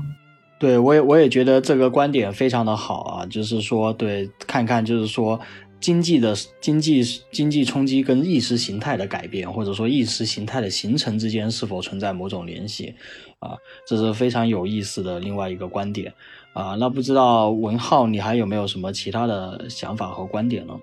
[0.59, 5.39] 对我也我也觉得这个观点非常的好啊，就是说对，看看就是说
[5.81, 12.93] 经济的经济经济冲击跟意识形态的改变，或者说意识形态的形成之间是否存在某种联系？
[13.39, 13.57] 啊，
[13.87, 16.13] 这是非常有意思的另外一个观点
[16.53, 16.75] 啊。
[16.79, 20.79] 那不知道文浩，你还有没有什么其他的想法和观点呢？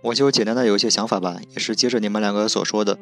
[0.00, 2.98] 我就简单的有一些想法吧，也是接着你们两个所说的，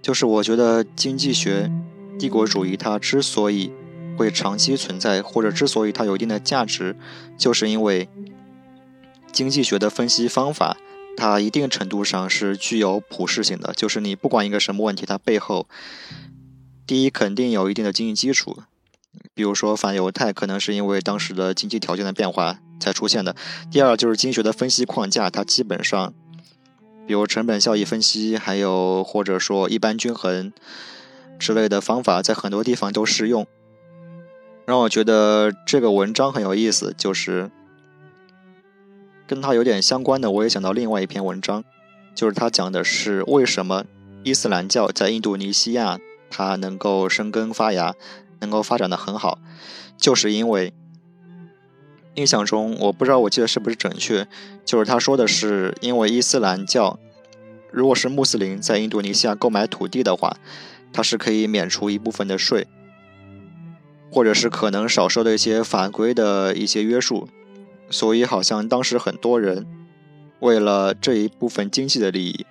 [0.00, 1.68] 就是我觉得经济学
[2.16, 3.72] 帝国主义它之所以
[4.16, 6.94] 会长期存在，或者之所以它有一定的价值，
[7.36, 8.08] 就是因为。
[9.32, 10.76] 经济学的分析方法，
[11.16, 13.72] 它一定程度上是具有普适性的。
[13.74, 15.66] 就是你不管一个什么问题，它背后
[16.86, 18.62] 第一肯定有一定的经济基础。
[19.34, 23.34] 比如说反犹太，可能是因为当时的经济条件的变化才出现的。
[23.70, 26.12] 第二就是经济学的分析框架，它基本上，
[27.06, 30.52] 比如成本效益分析，还有或者说一般均衡
[31.38, 33.46] 之类的方法，在很多地方都适用。
[34.64, 37.50] 让我觉得这个文章很有意思，就是。
[39.30, 41.62] 跟他有点相关的，我也想到另外一篇文章，
[42.16, 43.84] 就是他讲的是为什么
[44.24, 47.94] 伊斯兰教在印度尼西亚它能够生根发芽，
[48.40, 49.38] 能够发展的很好，
[49.96, 50.74] 就是因为
[52.16, 54.26] 印象中我不知道我记得是不是准确，
[54.64, 56.98] 就是他说的是因为伊斯兰教，
[57.70, 60.36] 如果是穆斯林在印度尼西亚购买土地的话，
[60.92, 62.66] 他是可以免除一部分的税，
[64.10, 67.28] 或者是可能少受的一些法规的一些约束。
[67.90, 69.66] 所以，好像当时很多人
[70.38, 72.46] 为了这一部分经济的利益，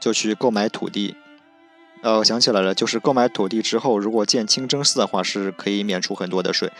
[0.00, 1.14] 就去购买土地。
[2.02, 6.72] 呃，我想起来了，就是购买土地之后，如果建清真寺的话，是可以免除很多的税。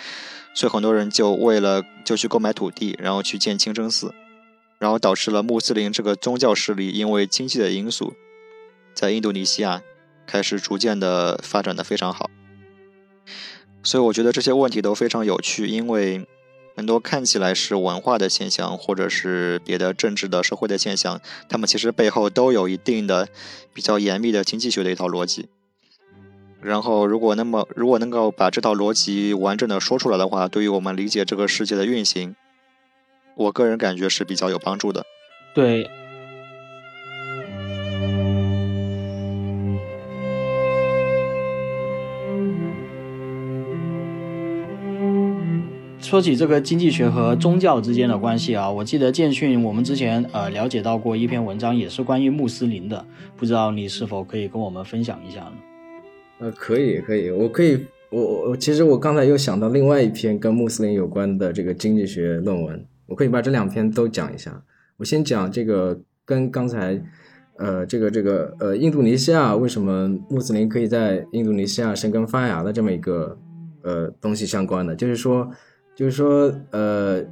[0.52, 4.12] 所以很多人就为了就去购买土地，然后去建清真寺，
[4.80, 8.12] 然后导致了穆斯林这个宗教势力因为经济的因素，
[8.92, 9.80] 在印度尼西亚
[10.26, 12.28] 开始逐渐的发展的非常好。
[13.84, 16.26] 所以我觉得这些问题都非常有趣，因为。
[16.74, 23.28] 很多看起来是文化的现象，或者是别的政治的社会的现象，他们其实背后都有一定的
[23.74, 25.48] 比较严密的经济学的一套逻辑。
[26.60, 32.36] 然后，如果那么如果能够把这套逻辑完整的说出来的话，对于我们理解这个世界的运行，
[33.34, 35.04] 我个人感觉是比较有帮助的。
[35.54, 35.90] 对。
[46.12, 53.02] 说起这个经济学和宗教之间的关系啊，我记得建训我们之前呃了解到过一篇文章，也是关于穆斯林的，
[53.34, 55.52] 不知道你是否可以跟我们分享一下呢？
[56.40, 64.62] 呃，可以，可以，我可以，我我其实我刚才又想到另外一篇跟穆斯林有关的这个经济学论文，我可以把这两篇都讲一下。
[64.98, 67.02] 我先讲这个跟刚才
[67.56, 73.38] 呃这个这个呃印度尼西亚为什么穆斯林可以在印度尼西亚生根发芽的这么一个
[73.82, 75.50] 呃东西相关的，就是说。
[76.02, 77.22] 就是说，呃，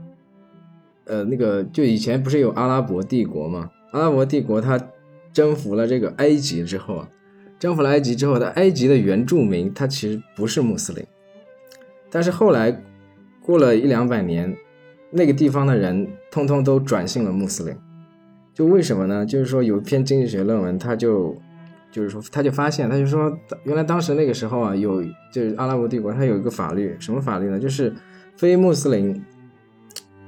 [1.04, 3.68] 呃，那个，就以前不是有阿拉伯帝国嘛？
[3.90, 4.80] 阿拉伯帝国它
[5.32, 7.08] 征服了这个埃及之后啊，
[7.58, 11.04] 征服了埃及之后，它埃及的原住民他其实不是穆斯林，
[12.12, 12.80] 但是后来
[13.42, 14.56] 过了一两百年，
[15.10, 17.76] 那个地方的人通通都转信了穆斯林。
[18.54, 19.26] 就为什么呢？
[19.26, 21.36] 就是说有一篇经济学论文，他就
[21.90, 25.02] 就是说他就发现，他就说原来当时那个时候啊，有
[25.32, 27.58] 就是阿拉伯帝国它有一个法律，什么法律呢？
[27.58, 27.92] 就是。
[28.40, 29.22] 非穆斯林，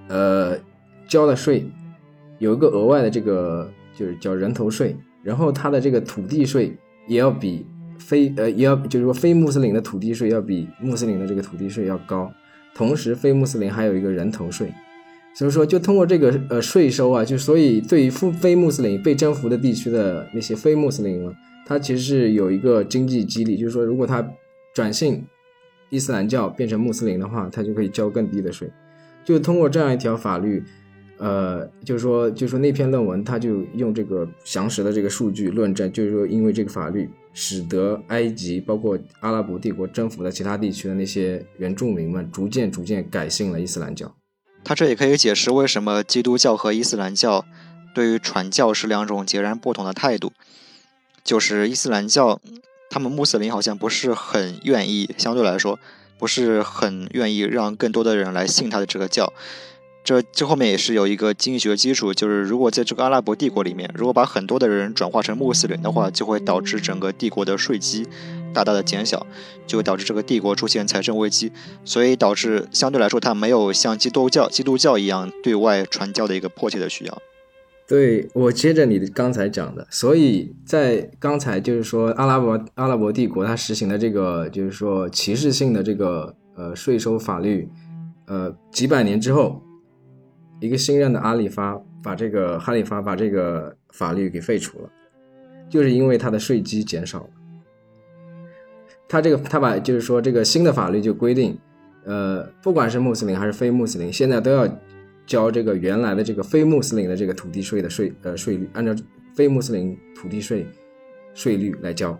[0.08, 0.58] 呃，
[1.08, 1.64] 交的税
[2.38, 6.76] 有一个额外的这个，就是叫人头税，然后他的这个土地税
[7.08, 7.64] 也要比
[7.98, 12.30] 非呃也要就是说非穆斯林的土地税要比穆斯林的这个土地税要高，
[12.74, 14.70] 同时非穆斯林还有一个人头税，
[15.34, 21.32] 所以说就通过这个呃税收啊，就所以对于非非穆斯林被征服的地区的那些非穆斯林嘛，
[21.64, 24.22] 他其实是有一个经济激励，就是说如果他
[24.74, 25.24] 转信。
[25.93, 28.68] 伊斯兰教变成穆斯林的话，他就可以交更低的税。
[29.22, 30.64] 就通过这样一条法律，
[31.18, 44.12] 呃，就是说，就是说那篇论文，他就用这个详实的这个数据论证，就是说，因为这个法律，使得埃及包括阿拉伯帝国征服的其他地区的那些原住民们，逐渐逐渐改信了伊斯兰教。
[44.64, 47.45] 他这也可以解释为什么基督教和伊斯兰教
[47.95, 50.32] 对于传教是两种截然不同的态度，
[51.22, 52.40] 就是伊斯兰教。
[52.93, 55.78] 他们穆斯林好像不是很愿意，相对来说
[56.18, 59.32] 不是很愿意让更多的人来信他的这个教。
[60.05, 68.07] 这这后面也是有一个经济学基础，就是如果在这个阿拉伯帝国里面，如果把很多的人转化成穆斯林的话，就会导致整个帝国的税基
[68.53, 69.26] 大大的减小，
[69.66, 71.51] 就会导致这个帝国出现财政危机，
[71.86, 77.22] 所以导致相对来说它没有像基督教基督教一样对外传教的一个迫切的需要。
[77.93, 87.68] 对我接着你的刚才讲的，所以在刚才就是说阿拉伯阿拉伯帝国它实行的这个就是说歧视性的这个呃税收法律，
[88.28, 89.62] 呃几百年之后，
[90.59, 94.88] 一个新任的阿里发把这个哈里发把这个法律给废除了，
[95.68, 97.28] 就是因为他的税基减少了。
[99.07, 101.59] 他这个他把就是说这个新的法律就规定，
[102.07, 104.66] 呃，不管是穆斯林还是非穆斯林，现在都要
[105.27, 108.95] 交这个原来的这个非穆斯林的这个土地税的税呃税率，按照
[109.35, 110.66] 非穆斯林土地税
[111.35, 112.18] 税率来交。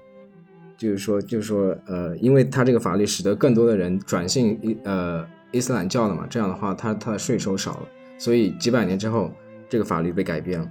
[0.79, 7.89] 就是说，就是说，呃，因为他这个法律使得更多的人转信伊呃伊斯兰教了嘛，这样的话，他他的税收少了，
[8.19, 9.31] 所以几百年之后，
[9.69, 10.69] 这个法律被改变了。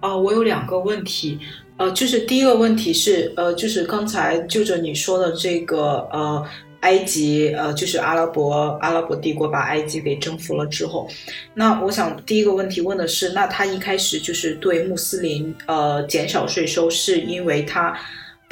[0.00, 1.38] 啊，我有两个问题，
[1.76, 6.44] 呃，就是第一个问题是，呃，就是刚才就着你说的这个，呃，
[6.82, 11.08] 埃及，呃，就是阿拉伯阿拉伯帝国把埃及给征服了之后，
[11.54, 17.98] 那我想第一个问题问的是，那他一开始就是对穆斯林，呃，减少税收，是因为他。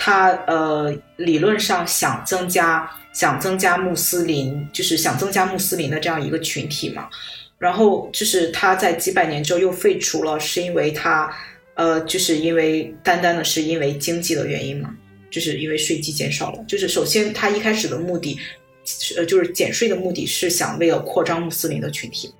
[0.03, 7.07] 他呃，理论上想增加想增加穆斯林，就是想增加穆斯林的这样一个群体嘛。
[7.59, 11.31] 然后就是他在几百年之后又废除了，是因为他
[11.74, 14.89] 呃，就是因为单单的是因为经济的原因嘛，
[15.31, 16.64] 就是因为税基减少了。
[16.66, 18.39] 就是首先他一开始的目的，
[19.16, 22.33] 呃，就是减税的目的是想为了扩张穆斯林的群体。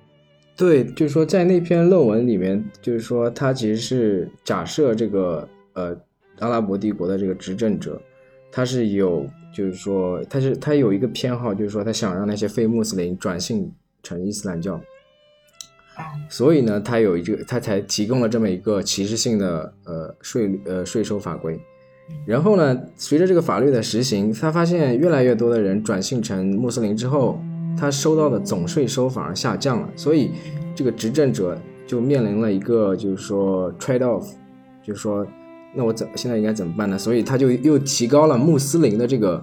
[0.55, 5.97] 对，就是说在那篇论文里面，就是说他其实是假设这个呃。
[6.39, 8.01] 阿拉伯帝国的这个执政者，
[8.51, 13.71] 他是有，就是说，他是他有一个偏好，就是说，他想让那些非穆斯林转信
[14.01, 14.81] 成伊斯兰教，
[16.31, 21.59] 所以呢，他有一个，他才提供了这么一个歧视性的呃税呃税收法规。
[22.25, 27.39] 然后呢，随着这个法律的实行，他发现越来越多的人转信成穆斯林之后，
[27.77, 30.31] 他收到的总税收反而下降了，所以
[30.75, 34.27] 这个执政者就面临了一个就是说 trade off，
[34.83, 35.25] 就是说。
[35.73, 36.99] 那我怎现在应该怎么办呢？
[36.99, 39.41] 所以他就又提高了穆斯林的这个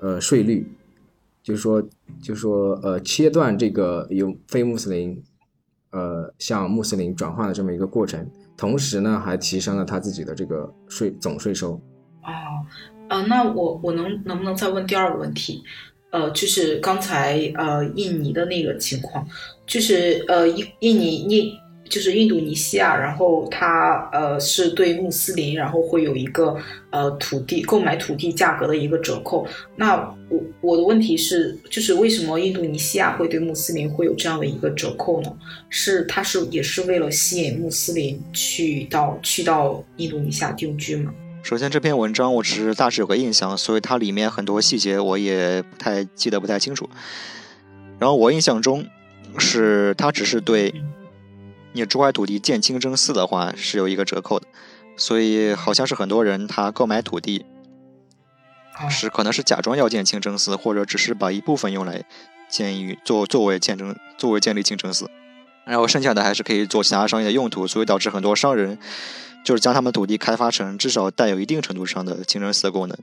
[0.00, 0.66] 呃税率，
[1.42, 1.82] 就是说，
[2.22, 5.22] 就是说，呃，切断这个由非穆斯林
[5.90, 11.78] 呃向穆斯林转换的这么一个过程，同时呢，还提升了他自己的这个税总税收。
[12.22, 12.64] 哦，
[13.08, 15.62] 呃，那我我能能不能再问第二个问题？
[16.10, 19.26] 呃，就是刚才呃印尼的那个情况，
[19.66, 21.52] 就是呃印印尼你。
[21.88, 26.54] 就是印度尼西亚，然后它呃是对穆斯林，然后会有一个
[26.90, 29.46] 呃土地购买土地价格的一个折扣。
[29.74, 29.96] 那
[30.28, 35.34] 我我的问题是，就是为什么印度尼西亚会对穆斯林会有这样的一个折扣呢？
[35.70, 41.10] 是它是也是为了吸引穆斯林去到去到印度尼西亚定居吗？
[41.48, 46.90] 首先这篇文章我只是大致有个印象，所以它里面很多细节我也不太记得不太清楚。
[47.98, 48.84] 然后我印象中
[49.38, 50.74] 是它只是对。
[51.72, 54.46] 你这块土地建清真寺的话是有一个折扣的，
[54.98, 57.46] 所以好像是很多人他购买土地，
[58.90, 62.04] 是可能是假装要建清真寺，或者只是把一部分用来
[62.50, 65.10] 建于作作为建真作为建立清真寺，
[65.64, 68.78] 然后剩下的还是可以做其他商业的用途，所以导致很多商人
[69.48, 72.94] 就是将他们土地开发成至少带有一定程度上的清真寺的功能，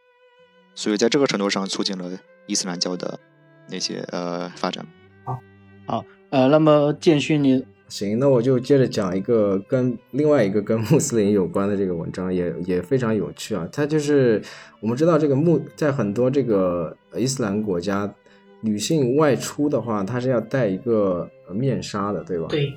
[0.76, 3.20] 所以在这个程度上促进了伊斯兰教的
[3.68, 4.86] 那些呃发展。
[5.24, 5.40] 好，
[5.88, 7.66] 好，呃，那么建勋你。
[7.88, 13.68] 行，那我就接着讲一个跟另外一个跟穆斯林有关的这个文章，也也非常有趣啊。
[13.72, 14.40] 它就是
[14.82, 18.14] 我们知道这个穆在很多这个伊斯兰国家，
[18.62, 22.46] 女性外出的话，她是要戴一个面纱的，对吧？
[22.50, 22.72] 对，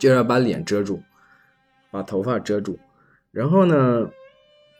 [0.00, 1.00] 就要把脸遮住，
[1.94, 2.76] 把头发遮住。
[3.30, 4.10] 然后呢，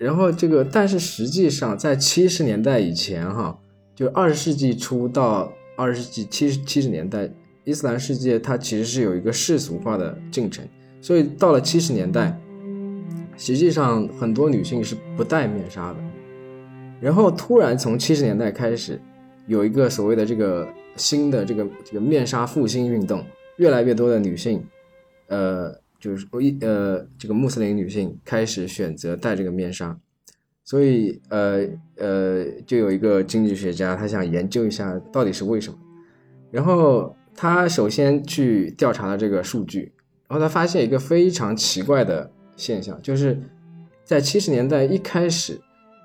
[0.00, 3.56] 然后这个但是实际上在七十年代以前，哈，
[3.94, 7.30] 就二十世纪初到二十世纪七十七十年代。
[7.62, 10.68] 伊斯兰世界它其实是有一个世俗化的进程，
[11.00, 12.38] 所以到了七十年代，
[13.38, 15.98] 实际上很多女性是不戴面纱的。
[17.00, 19.00] 然后突然从七十年代开始，
[19.46, 23.24] 有一个所谓的这个新的这个这个面纱复兴运动，
[23.56, 24.62] 越来越多的女性，
[25.28, 25.74] 呃，
[26.05, 29.98] 就是一呃这个穆斯林女性开始选择戴这个面纱，
[30.62, 35.78] 所以呃呃就有一个经济学家他想研究一下到底是为什么，
[36.50, 37.16] 然后。
[37.36, 39.92] 他首先去调查了这个数据，
[40.28, 43.36] 然后他发现一个非常奇怪的现象，就是
[44.05, 45.61] 在七十年代一开始，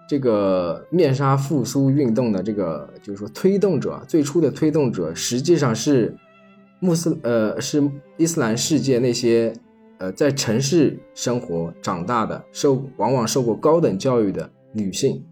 [0.10, 6.16] 这个面纱复苏运动的这个就是说推动者，最初的推动者实际上是
[6.80, 7.88] 穆斯呃是
[8.18, 9.54] 伊斯兰世界那些
[10.00, 15.24] 呃在城市生活长大的受往往受过高等教育的女性，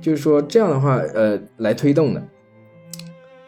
[0.00, 2.22] 就是说这样的话呃来推动的。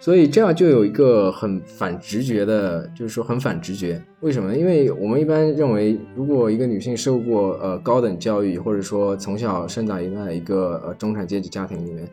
[0.00, 3.98] 所以这样就有一个很反直觉的，就是说很反直觉。
[4.20, 4.54] 为什么？
[4.54, 12.06] 因为我们一般认为，如果一个女性受过呃高等教育，或者说从小生长在一个呃中产阶级家庭里面，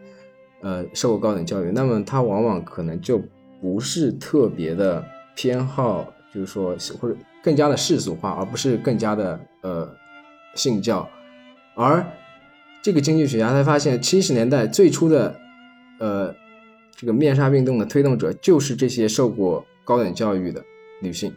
[0.61, 3.21] 呃受过高等教育，那么她往往可能就
[3.61, 5.03] 不是特别的
[5.35, 9.89] 偏好就是说或者更加的世俗化，而不是更加的呃
[10.55, 11.07] 信教。
[11.75, 12.05] 而
[12.81, 15.35] 这个经济学家才发现，七十年代最初的
[15.99, 16.35] 呃
[16.95, 20.63] 这个面纱运动的推动者就是这些受过高等教育的
[21.01, 21.33] 女性，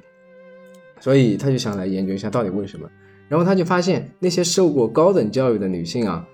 [1.01, 2.89] 所以他就想来研究一下到底为什么。
[3.29, 6.27] 然后他就发现那些受过高等教育的女性啊，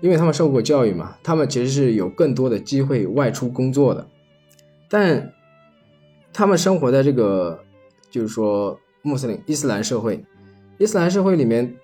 [0.00, 4.06] 因为她们受过教育嘛，她们其实是有更多的机会外出工作的，
[4.88, 5.32] 但
[6.32, 7.62] 她们生活在这个
[8.10, 10.24] 就是说穆斯林伊斯兰社会，
[10.78, 11.74] 伊斯兰社会里面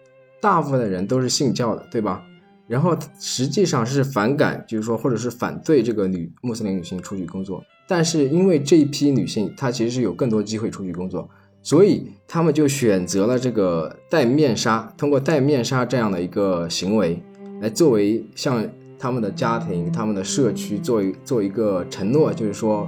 [0.41, 2.23] 大部分的人都是信教的，对吧？
[2.67, 11.29] 然后实际上是反感，就是说或者是反对这个女穆斯林女性出去工作，但是因为这一批女性她其实是有更多机会出去工作。
[11.63, 17.23] 所以他们就选择了这个戴面纱，通过戴面纱这样的一个行为，
[17.63, 22.87] 来作为向他们的家庭、他们的社区做一做一个承诺，就是说，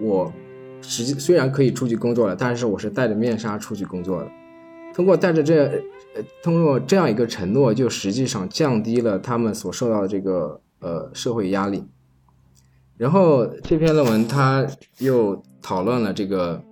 [0.00, 0.32] 我
[0.82, 4.28] 实际虽然可以出去工作了，但是我是戴着面纱出去工作的。
[4.94, 5.64] 通过带着这，
[6.14, 11.84] 呃，通过这样一个承诺，就实际上降低了他们所受到的这个呃社会压力。
[12.96, 14.66] 然后这篇论文他
[14.98, 16.62] 又讨论了这个。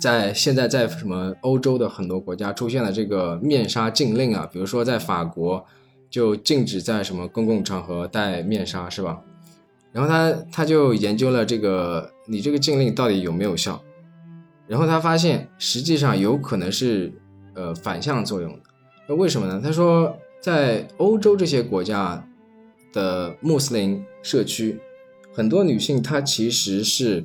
[0.00, 5.64] 在现在，在什么欧洲的很多国家出现了这个面纱禁令啊，比如说在法国，
[6.10, 9.22] 就禁止在什么公共场合戴面纱，是吧？
[9.92, 13.82] 然后他他就研究了这个你这个禁令到底有没有效，
[14.66, 17.12] 然后他发现实际上有可能是
[17.54, 18.60] 呃反向作用的。
[19.08, 19.60] 那为什么呢？
[19.64, 22.28] 他说在欧洲这些国家
[22.92, 24.78] 的穆斯林社区，
[25.32, 27.24] 很多女性她其实是。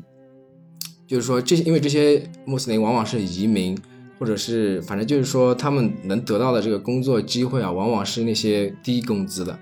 [1.08, 3.78] 就是说，这些因为这些穆斯林往往是移民，
[4.18, 9.60] 或者是反正就是说，他们能得到的这个工作机会啊，往往是那些低工资的。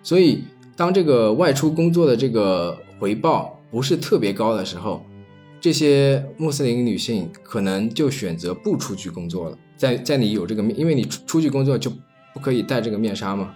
[0.00, 0.44] 所以，
[0.76, 5.04] 当这个外出工作的这个回报不是特别高的时候，
[5.60, 9.58] 这些穆斯林女性可能就选择不出去工作了。
[9.76, 11.90] 在在你有这个面，因为你出出去工作就
[12.32, 13.54] 不可以戴这个面纱嘛，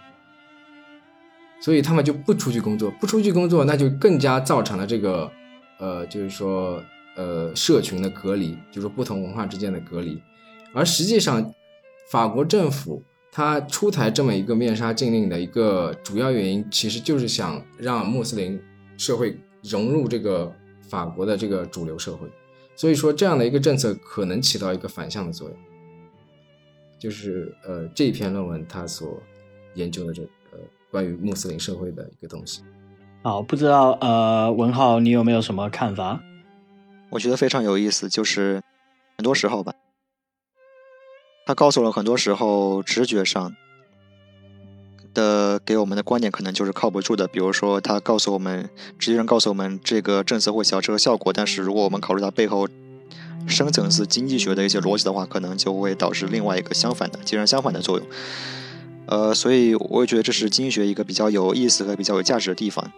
[1.61, 2.91] 所以他们就不出去工作。
[3.01, 5.31] 不出去工作，那就更加造成了这个，
[5.79, 6.83] 呃，就是说。
[7.17, 10.23] 呃，社群的隔离，就是不同文化之间的隔离，
[10.73, 11.53] 而实际上，
[12.09, 13.03] 法国政府
[13.33, 18.59] 它出台这么一个面纱禁令的一个主要原因，其实就是想让穆斯林
[18.97, 22.29] 社会融入这个法国的这个主流社会，
[22.75, 25.57] 所以说这样的一个政策可能起到一个反向的作用，
[26.99, 29.23] 就是呃这一篇论文它所
[29.75, 30.59] 研究的这呃
[30.91, 32.63] 关于穆斯林社会的一个东西。
[33.23, 36.21] 好，不知道呃文浩你有没有什么看法？
[37.11, 38.63] 我觉得非常有意思，就是
[39.17, 39.75] 很多时候吧，
[41.45, 43.55] 他告诉了很多时候直觉上
[45.15, 47.27] 的给我们的观点可能就是靠不住的。
[47.29, 52.69] 比如说，他告诉我们，直接上告诉我们这个政策会起到这个效果，但是如果我们考虑到背后
[53.47, 58.07] 深层次经济学的一些逻辑的话，可能就会导致另外一个相反的、截然相反的作用。
[59.07, 62.93] 呃，所以我也觉得这是经济学一个比较有意思和比较有价值的地方。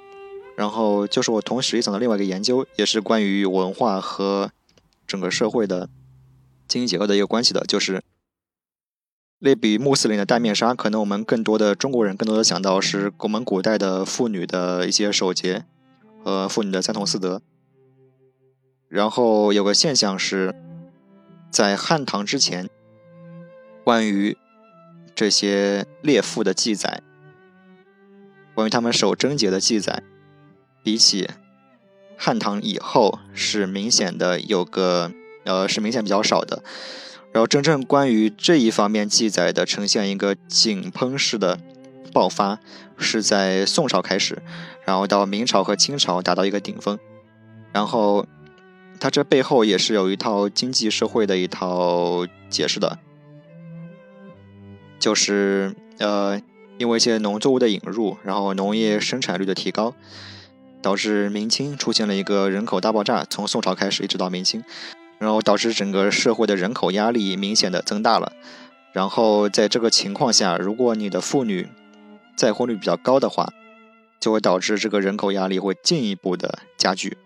[0.54, 4.50] 然后就是我同时也想到另外一个研究，也是关于文化和
[5.06, 5.88] 整个社会的
[6.68, 8.02] 经济结构的一个关系的，就是
[9.42, 15.64] 类比穆斯林的戴面纱，可能我们更多的中国人更多的想到是我们古代的妇女的一些守节
[16.22, 17.42] 和妇女的三从四德。
[18.88, 20.54] 然后有个现象是，
[21.50, 22.70] 在汉唐之前，
[23.82, 24.36] 关于
[25.12, 27.02] 这些列妇的记载，
[28.54, 30.04] 关于他们守贞节的记载。
[30.84, 31.28] 比起
[32.16, 35.10] 汉唐以后是明显的有个
[35.44, 36.62] 呃是明显比较少的，
[37.32, 41.58] 然后真正关于这一方面记载的呈现一个井喷式的
[42.12, 42.58] 爆发
[42.98, 44.42] 是在宋朝开始，
[44.84, 46.98] 然后到明朝和清朝达到一个顶峰，
[47.72, 48.26] 然后
[49.00, 52.98] 它这背后也是有一套经济社会的一套解释的，
[54.98, 56.40] 就是呃
[56.78, 59.94] 因为一些农作物的引入，然后农业生产率的提高。
[60.82, 64.64] 导致明清出现了一个人口大爆炸，从宋朝开始一直到明清，
[65.22, 68.32] 然后导致整个社会的人口压力明显的增大了。
[68.92, 71.68] 然后在这个情况下，如果你的妇女
[72.34, 73.52] 再婚率比较高的话，
[74.18, 77.16] 就会导致这个人口压力会进一步的加剧。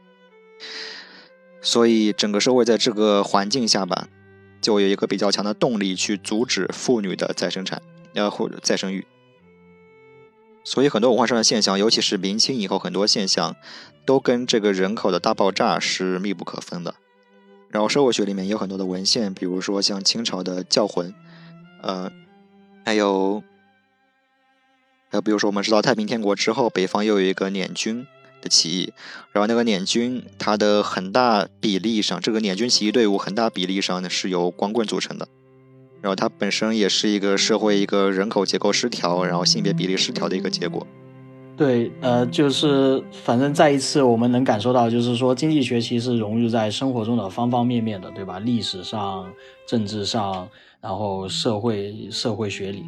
[1.62, 4.08] 所以整个社会在这个环境下吧，
[4.60, 7.80] 就有一个比较强的动力去阻止妇女的再生产，
[8.12, 9.06] 呃或者再生育。
[10.64, 13.56] 所以很多文化上的现象，尤其是明清以后很多现象，
[14.04, 16.96] 都跟这个人口的大爆炸是密不可分的。
[17.70, 21.12] 然后社会学里面有很多的文献，比如说像清朝的教魂，
[21.82, 22.10] 呃，
[22.84, 23.42] 还有，
[25.10, 28.06] 还有比如说我们知道太平天国之后，北方又有一个捻军
[28.40, 28.92] 的起义，
[29.32, 35.28] 然后那个捻军它的很大比例上，这个捻军起义队伍很大比例上呢是由光棍组成的，
[36.00, 40.86] 然后它本身也是一个社会一个人口结构失调，然后性别比例失调的一个结果。
[41.56, 48.38] 对，呃，就是反正再一次我们能感受到，就是说经济学其实融入在生活中的方方面面的，对吧？
[48.38, 49.26] 历史上、
[49.66, 50.46] 政治上，
[50.82, 52.84] 然后社会社会学里。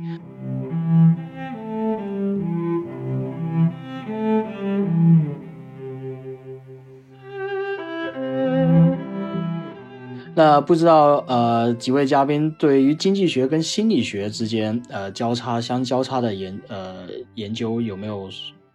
[10.35, 18.29] 那不知道呃几位嘉宾对于经济学跟心理学之间呃交叉相交叉的研呃研究有没有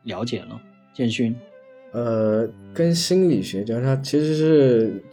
[0.04, 0.60] 了解呢？
[0.94, 1.36] 建勋，
[1.92, 5.04] 呃，跟心理学交叉其实是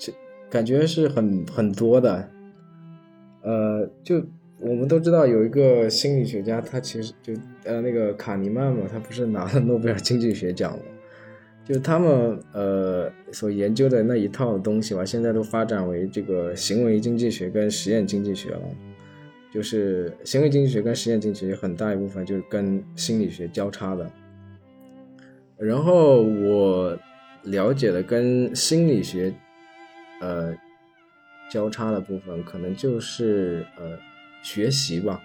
[0.50, 2.28] 感觉是很很多的，
[3.42, 4.22] 呃，就
[4.58, 7.32] 我们都知道有一个心理学家，他其实就
[7.64, 10.82] 呃那个卡尼曼嘛，他不是拿了诺贝尔经济学奖吗？
[11.64, 18.60] 就他们呃所研究的那一套东西吧，现在都发展为这个行为经济学跟实验经济学了。
[19.52, 24.10] 就是行为经济学跟实验经济学很大一部分就是跟心理学交叉的。
[25.60, 26.98] 然后我
[27.42, 29.32] 了解的跟心理学
[30.20, 30.54] 呃
[31.50, 33.98] 交叉的部分，可能就是呃
[34.42, 35.20] 学习吧，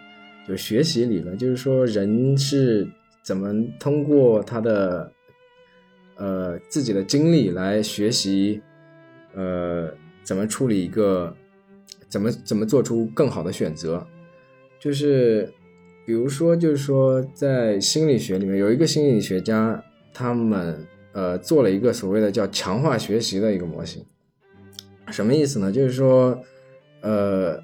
[0.47, 2.87] 就学习理论，就是说人是
[3.23, 5.11] 怎么通过他的。
[6.17, 8.61] 呃，自己的经历来学习，
[9.33, 11.35] 呃，怎么处理一个，
[12.07, 14.07] 怎么怎么做出更好的选择，
[14.79, 15.53] 就是，
[16.05, 19.83] 比如说，就是说，在心理学里面有一个心理学家，
[20.15, 24.03] 他们呃做了一个所谓的叫强化学习的一个模型，
[25.11, 25.71] 什么意思呢？
[25.71, 26.41] 就是说，
[27.01, 27.61] 呃，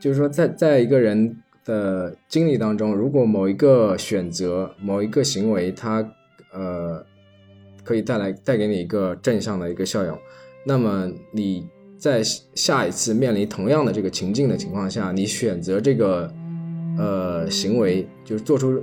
[0.00, 6.12] 就是说，在在一个人的经历当中，如果某一个选择、某一个行为，他
[6.52, 7.04] 呃。
[7.82, 10.16] 可以带来带给你一个正向的一个效用，
[10.64, 11.66] 那么你
[11.98, 12.22] 在
[12.54, 16.32] 下一次面临同样的这个情境的情况下，你选择这个
[16.98, 18.80] 呃行为，就是做出，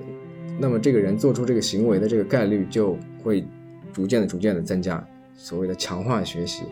[0.60, 3.46] 那么这个人做出这个行为的这个概率就会
[3.94, 5.06] 逐渐的逐渐的增加，
[5.36, 6.64] 所谓的强化学习。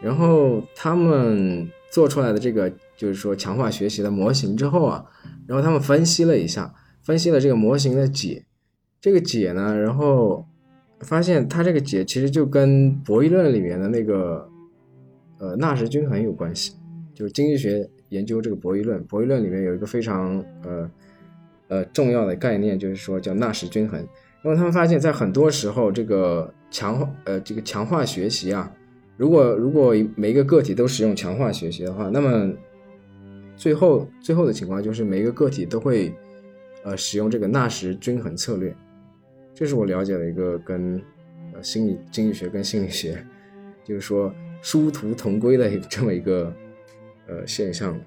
[0.00, 5.04] 然后他们做出来的这个就是说强化学习的模型之后啊，
[5.46, 8.44] 然后他们分析了一下，分析了这个模型的解，
[9.00, 10.46] 这个解呢，然后。
[11.02, 14.50] 发现它这个解其实就跟博弈论里面的那个，
[15.38, 16.72] 呃，纳什均衡有关系。
[17.14, 20.90] 就是经济学研究这个博弈论，博弈论里面有一个非常呃
[21.68, 24.00] 呃重要的概念，就是说叫纳什均衡。
[24.44, 28.72] 因为他们发现，在很多时候，这个强化呃这个强化学习啊，
[29.16, 32.52] 如果如果每一个个体都使用强化学习的话，那么
[33.56, 36.14] 最后最后的情况就是每一个个体都会
[36.84, 38.74] 呃使用这个纳什均衡策略。
[39.52, 41.02] 这是我了解的一个跟
[41.52, 43.22] 呃心理经济学跟心理学，
[43.84, 46.54] 就是说殊途同归的这么一个
[47.26, 48.00] 呃现象。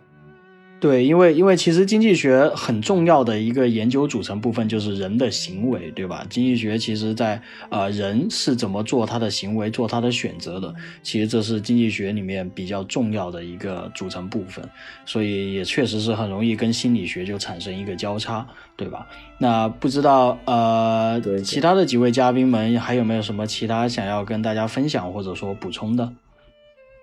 [0.82, 6.26] 对，因为因为其实经济学很重要的一个研究组成部分就是人的行为，对吧？
[6.28, 10.74] 经济学其实在呃人是怎么做他的行为、做他的选择的，
[11.04, 14.68] 其实这是经济学里面比较重要的一个组成部分，
[15.06, 18.44] 所以也确实是很容易跟心理学就产生一个交叉，
[18.76, 19.08] 对吧？
[19.38, 26.12] 那不知道呃其他的几位嘉宾们还有没有什么其他想要跟大家分享或者说补充的？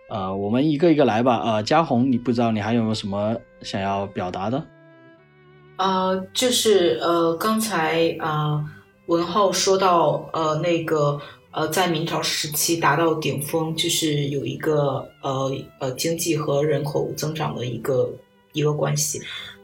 [0.08, 1.42] 呃，我们一个一个来吧。
[1.44, 4.64] 呃，嘉宏，你不知道你还有没有什么想要表达的？
[5.76, 8.64] 呃，就是呃，刚才啊，
[9.06, 18.10] 文浩说到呃，那个呃，在明朝时期达到顶峰，就是有一个呃呃经济和人口增长的一个
[18.54, 19.20] 一个关系，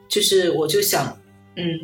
[0.08, 1.16] 就是我就想，
[1.56, 1.80] 嗯，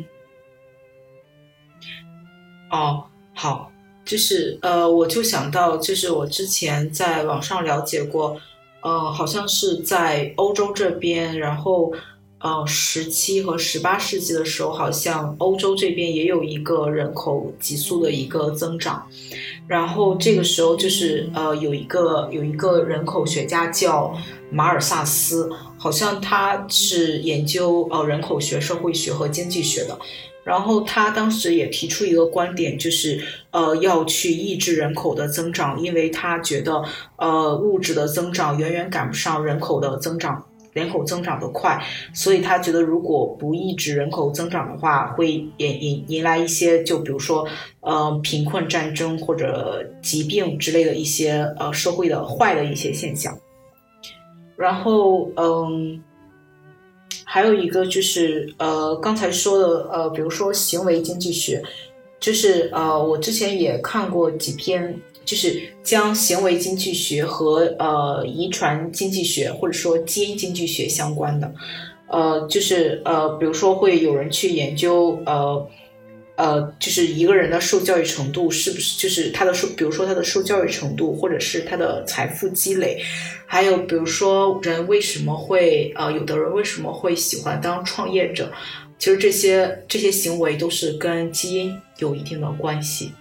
[2.69, 3.03] 哦，
[3.33, 3.71] 好，
[4.05, 8.39] 就是呃，我就想到，就是我之前在网上了解过。
[8.81, 11.93] 呃，好像是在欧洲这边，然后，
[12.39, 19.05] 呃，十七和十八世纪的时候，好像欧洲这边也有一个人口急速的一个增长，
[19.67, 24.17] 然后这个时候就是呃，有一个有一个人口学家叫
[24.49, 29.97] 马尔萨斯，好像他是研究呃人口学、社会学和经济学的。
[30.43, 36.83] 然后他当时也提出一个观点，就是呃要去抑制人口的增长，因为他觉得
[37.17, 41.79] 呃物质的增长远远赶不上人口的增长，人口增长的快，
[42.11, 47.47] 所以他觉得如果不抑制人口增长的话，会引引迎来一些就比如说
[47.81, 53.37] 呃贫困、战争或者疾病之类的一些呃社会的坏的一些现象。
[54.57, 56.01] 然后嗯。
[57.33, 61.63] 还有一个就是，呃，刚才说的，呃，比如说行为经济学，
[62.19, 71.49] 就是呃，我之前也看过几篇，就是将行为经济学和呃遗传经济学或者说基因经济学相关的，
[72.09, 75.65] 呃，就是呃，比如说会有人去研究呃。
[76.35, 82.99] 呃，就是一个人的受教育程度是不是，就是他的受，比如说他的受教育程度，或者是他的财富积累，
[83.45, 88.51] 还有比如说人为什么会，呃，有的人为什么会喜欢当创业者，
[88.97, 93.13] 其实这些这些行为都是跟基因有一定的关系。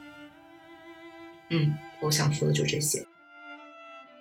[1.50, 3.04] 嗯，我想说的就这些。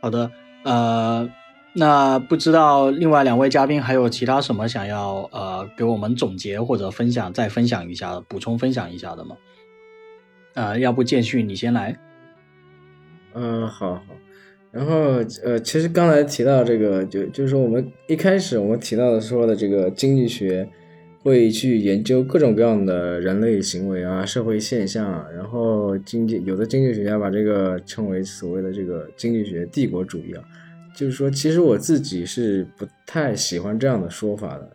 [0.01, 0.29] 好的，
[0.63, 1.29] 呃。
[1.73, 9.37] 那不知道另外两位嘉宾还有其他什么想要呃给我们总结或者分享再分享一下补充分享一下的吗？
[10.55, 11.97] 呃，要不建旭你先来。
[13.35, 14.03] 嗯，好好。
[14.71, 20.67] 然后呃，其实刚才提到这个，就就是说我们一开始我们提到的说的这个经济学
[21.23, 30.43] 会去研究各种各样的人类行为啊、社会现象啊，然后经济有的经济学家把这个称为所谓的这个经济学帝国主义啊。
[30.95, 34.71] 就是说，其实我自己是不太喜欢这样的说法的，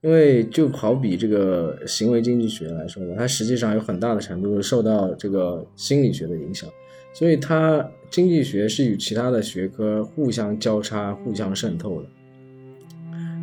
[0.00, 6.68] 因为就好比这个行为经济学来说吧，它实际上有很大的程度受到这个心理学的影响，
[7.12, 12.08] 所以它经济学是与其他的学科互相交叉、互相渗透的。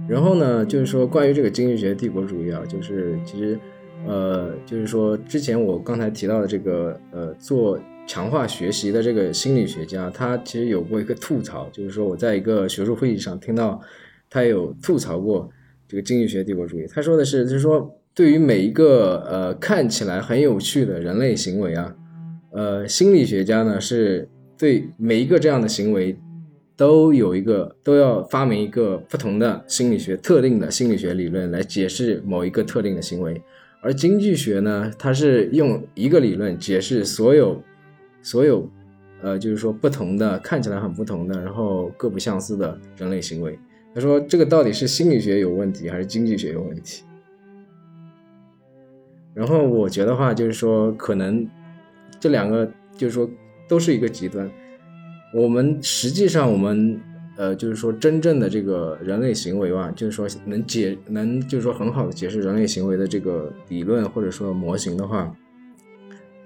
[0.07, 3.59] 然后呢，就是说关于这个经济学帝国主义啊，就是其实，
[4.07, 7.77] 呃，就是说之前我刚才提到的这个，呃，做。
[8.05, 13.81] 强化学习的这个心理学家，他其实有过一个吐槽，就是说我在一个学术会议上听到
[14.29, 15.49] 他有吐槽过
[15.87, 16.85] 这个经济学帝国主义。
[16.93, 21.95] 他说的是，就是说对于每一个呃看起来很有趣的人类行为啊，
[22.51, 24.27] 呃，心理学家呢是
[24.57, 26.15] 对每一个这样的行为
[26.75, 33.41] 都有一个都要发明一个不同的心理学特定的心理学理论来解释某一个特定的行为，
[33.81, 37.63] 而经济学呢，它是用一个理论解释所有。
[38.23, 38.67] 所有，
[39.21, 43.59] 呃，就是说不同的，看起来很不同的，然后各不相似的人类行为。
[43.93, 47.03] 他说，这个到底是心理学有问题，还是经济学有问题？
[49.35, 51.47] 然后我觉得话，就是说，可能
[52.19, 52.67] 这两个，
[52.97, 53.29] 就是说，
[53.67, 54.49] 都是一个极端。
[55.31, 56.99] 我们实际上，我们，
[57.37, 65.35] 呃，就是说，真正的这个人类行为吧，就是说，能解，能，就是说，很好的解释人类行为的这个理论或者说模型的话，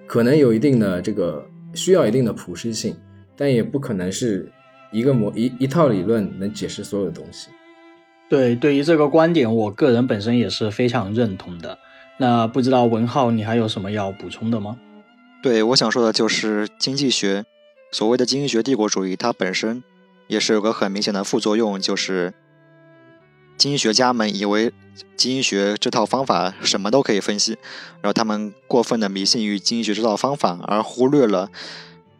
[0.05, 1.45] 可能有一定的这个。
[1.77, 2.97] 需要一定的普适性，
[3.37, 4.51] 但也不可能是
[4.91, 7.49] 一个模一一套理论能解释所有的东西。
[8.29, 11.77] 对，对于这个观点，我个人本身也是非常认同的。
[12.17, 14.77] 那不知道文浩，你还有什么要补充的吗？
[15.41, 17.45] 对，我想说的就是经济学，
[17.91, 19.83] 所谓的经济学帝国主义，它本身
[20.27, 22.33] 也是有个很明显的副作用，就是
[23.57, 24.71] 经济学家们以为
[25.15, 27.57] 经济学这套方法什么都可以分析，
[28.01, 31.49] 然后他们过分的迷信于经济学这套方法，而忽略了，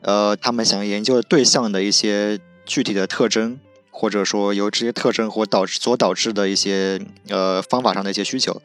[0.02, 3.60] 呃，他们想研究的对象的一些具体的特征，
[3.92, 8.60] 或者说由这些特征或导致所导致的一些呃方法上的一些需求。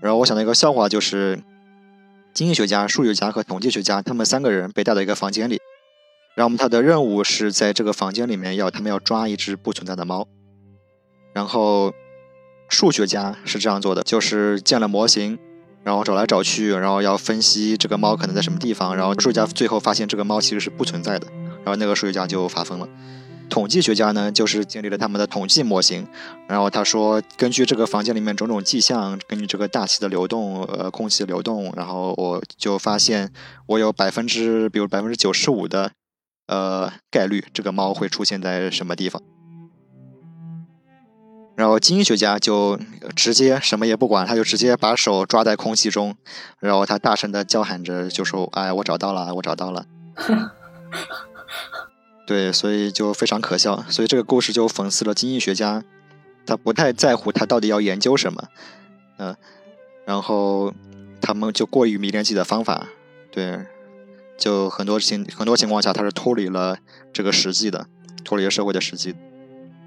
[0.00, 1.40] 然后我想到一个笑话，就是
[2.32, 5.60] 经济学家、数学家和统计学家，他们三个人被带到一个房间里，
[6.36, 10.28] 然后他的任务是在这个房间里面要他们要抓一只不存在的猫，
[11.32, 11.92] 然后。
[12.72, 15.38] 数学家是这样做的，就是建了模型，
[15.84, 21.26] 然后找来找去，然后要分析这个猫可能在什么地方，然后数学家最后发现这个猫其实是不存在的，
[21.64, 22.88] 然后那个数学家就发疯了。
[23.50, 26.08] 统计学家呢，就是建立了他们的统计模型，
[26.48, 33.30] 然后他说，根据这个房间里面种种迹象，根据这个大气的流动，呃，空气的流动，然后我就发现
[33.66, 35.90] 我有百分之，比如百分之九十五的，
[36.46, 39.20] 呃，概率这个猫会出现在什么地方。
[41.54, 42.78] 然后经济学家就
[43.14, 46.16] 直接什么也不管，他就直接把手抓在空气中，
[46.58, 49.86] 然后他大声的叫喊着，就说：“哎，我找到了，我找到了。
[52.26, 53.84] ”对，所以就非常可笑。
[53.90, 55.82] 所以这个故事就讽刺了经济学家，
[56.46, 58.44] 他不太在乎他到底要研究什么，
[59.18, 59.36] 嗯，
[60.06, 60.72] 然后
[61.20, 62.88] 他们就过于迷恋自己的方法，
[63.30, 63.66] 对，
[64.38, 66.78] 就很多情很多情况下他是脱离了
[67.12, 67.86] 这个实际的，
[68.24, 69.14] 脱离了社会的实际。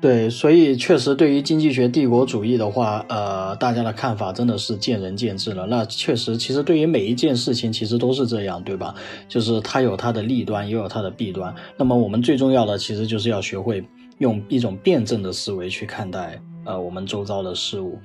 [0.01, 5.65] 对，所以确实，对于经济学帝国主义的话，呃，大家的看法真的是见仁见智了。
[5.65, 8.93] 那确实，其实对于每一件事情，其实都是这样，对吧？
[9.27, 11.55] 就是它有它的利端，也有它的弊端。
[11.75, 13.83] 那么我们最重要的，其实就是要学会
[14.19, 16.39] 用一种辩证的思维去看待。
[16.66, 17.97] 呃，我们周遭的事物。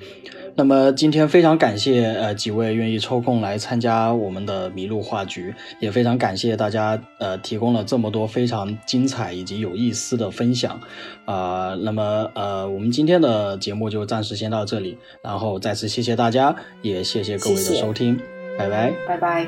[0.55, 10.81] 那么今天非常感谢呃几位愿意抽空来参加我们的麋鹿话局，也非常感谢大家呃提供了这么多非常精彩以及有意思的分享
[11.25, 11.75] 啊。
[11.83, 18.19] 那么呃我们今天的节目就暂时先到这里，然后再次谢谢大家，也谢谢各位的收听，
[18.59, 19.45] 拜拜，拜拜。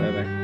[0.00, 0.43] 拜拜。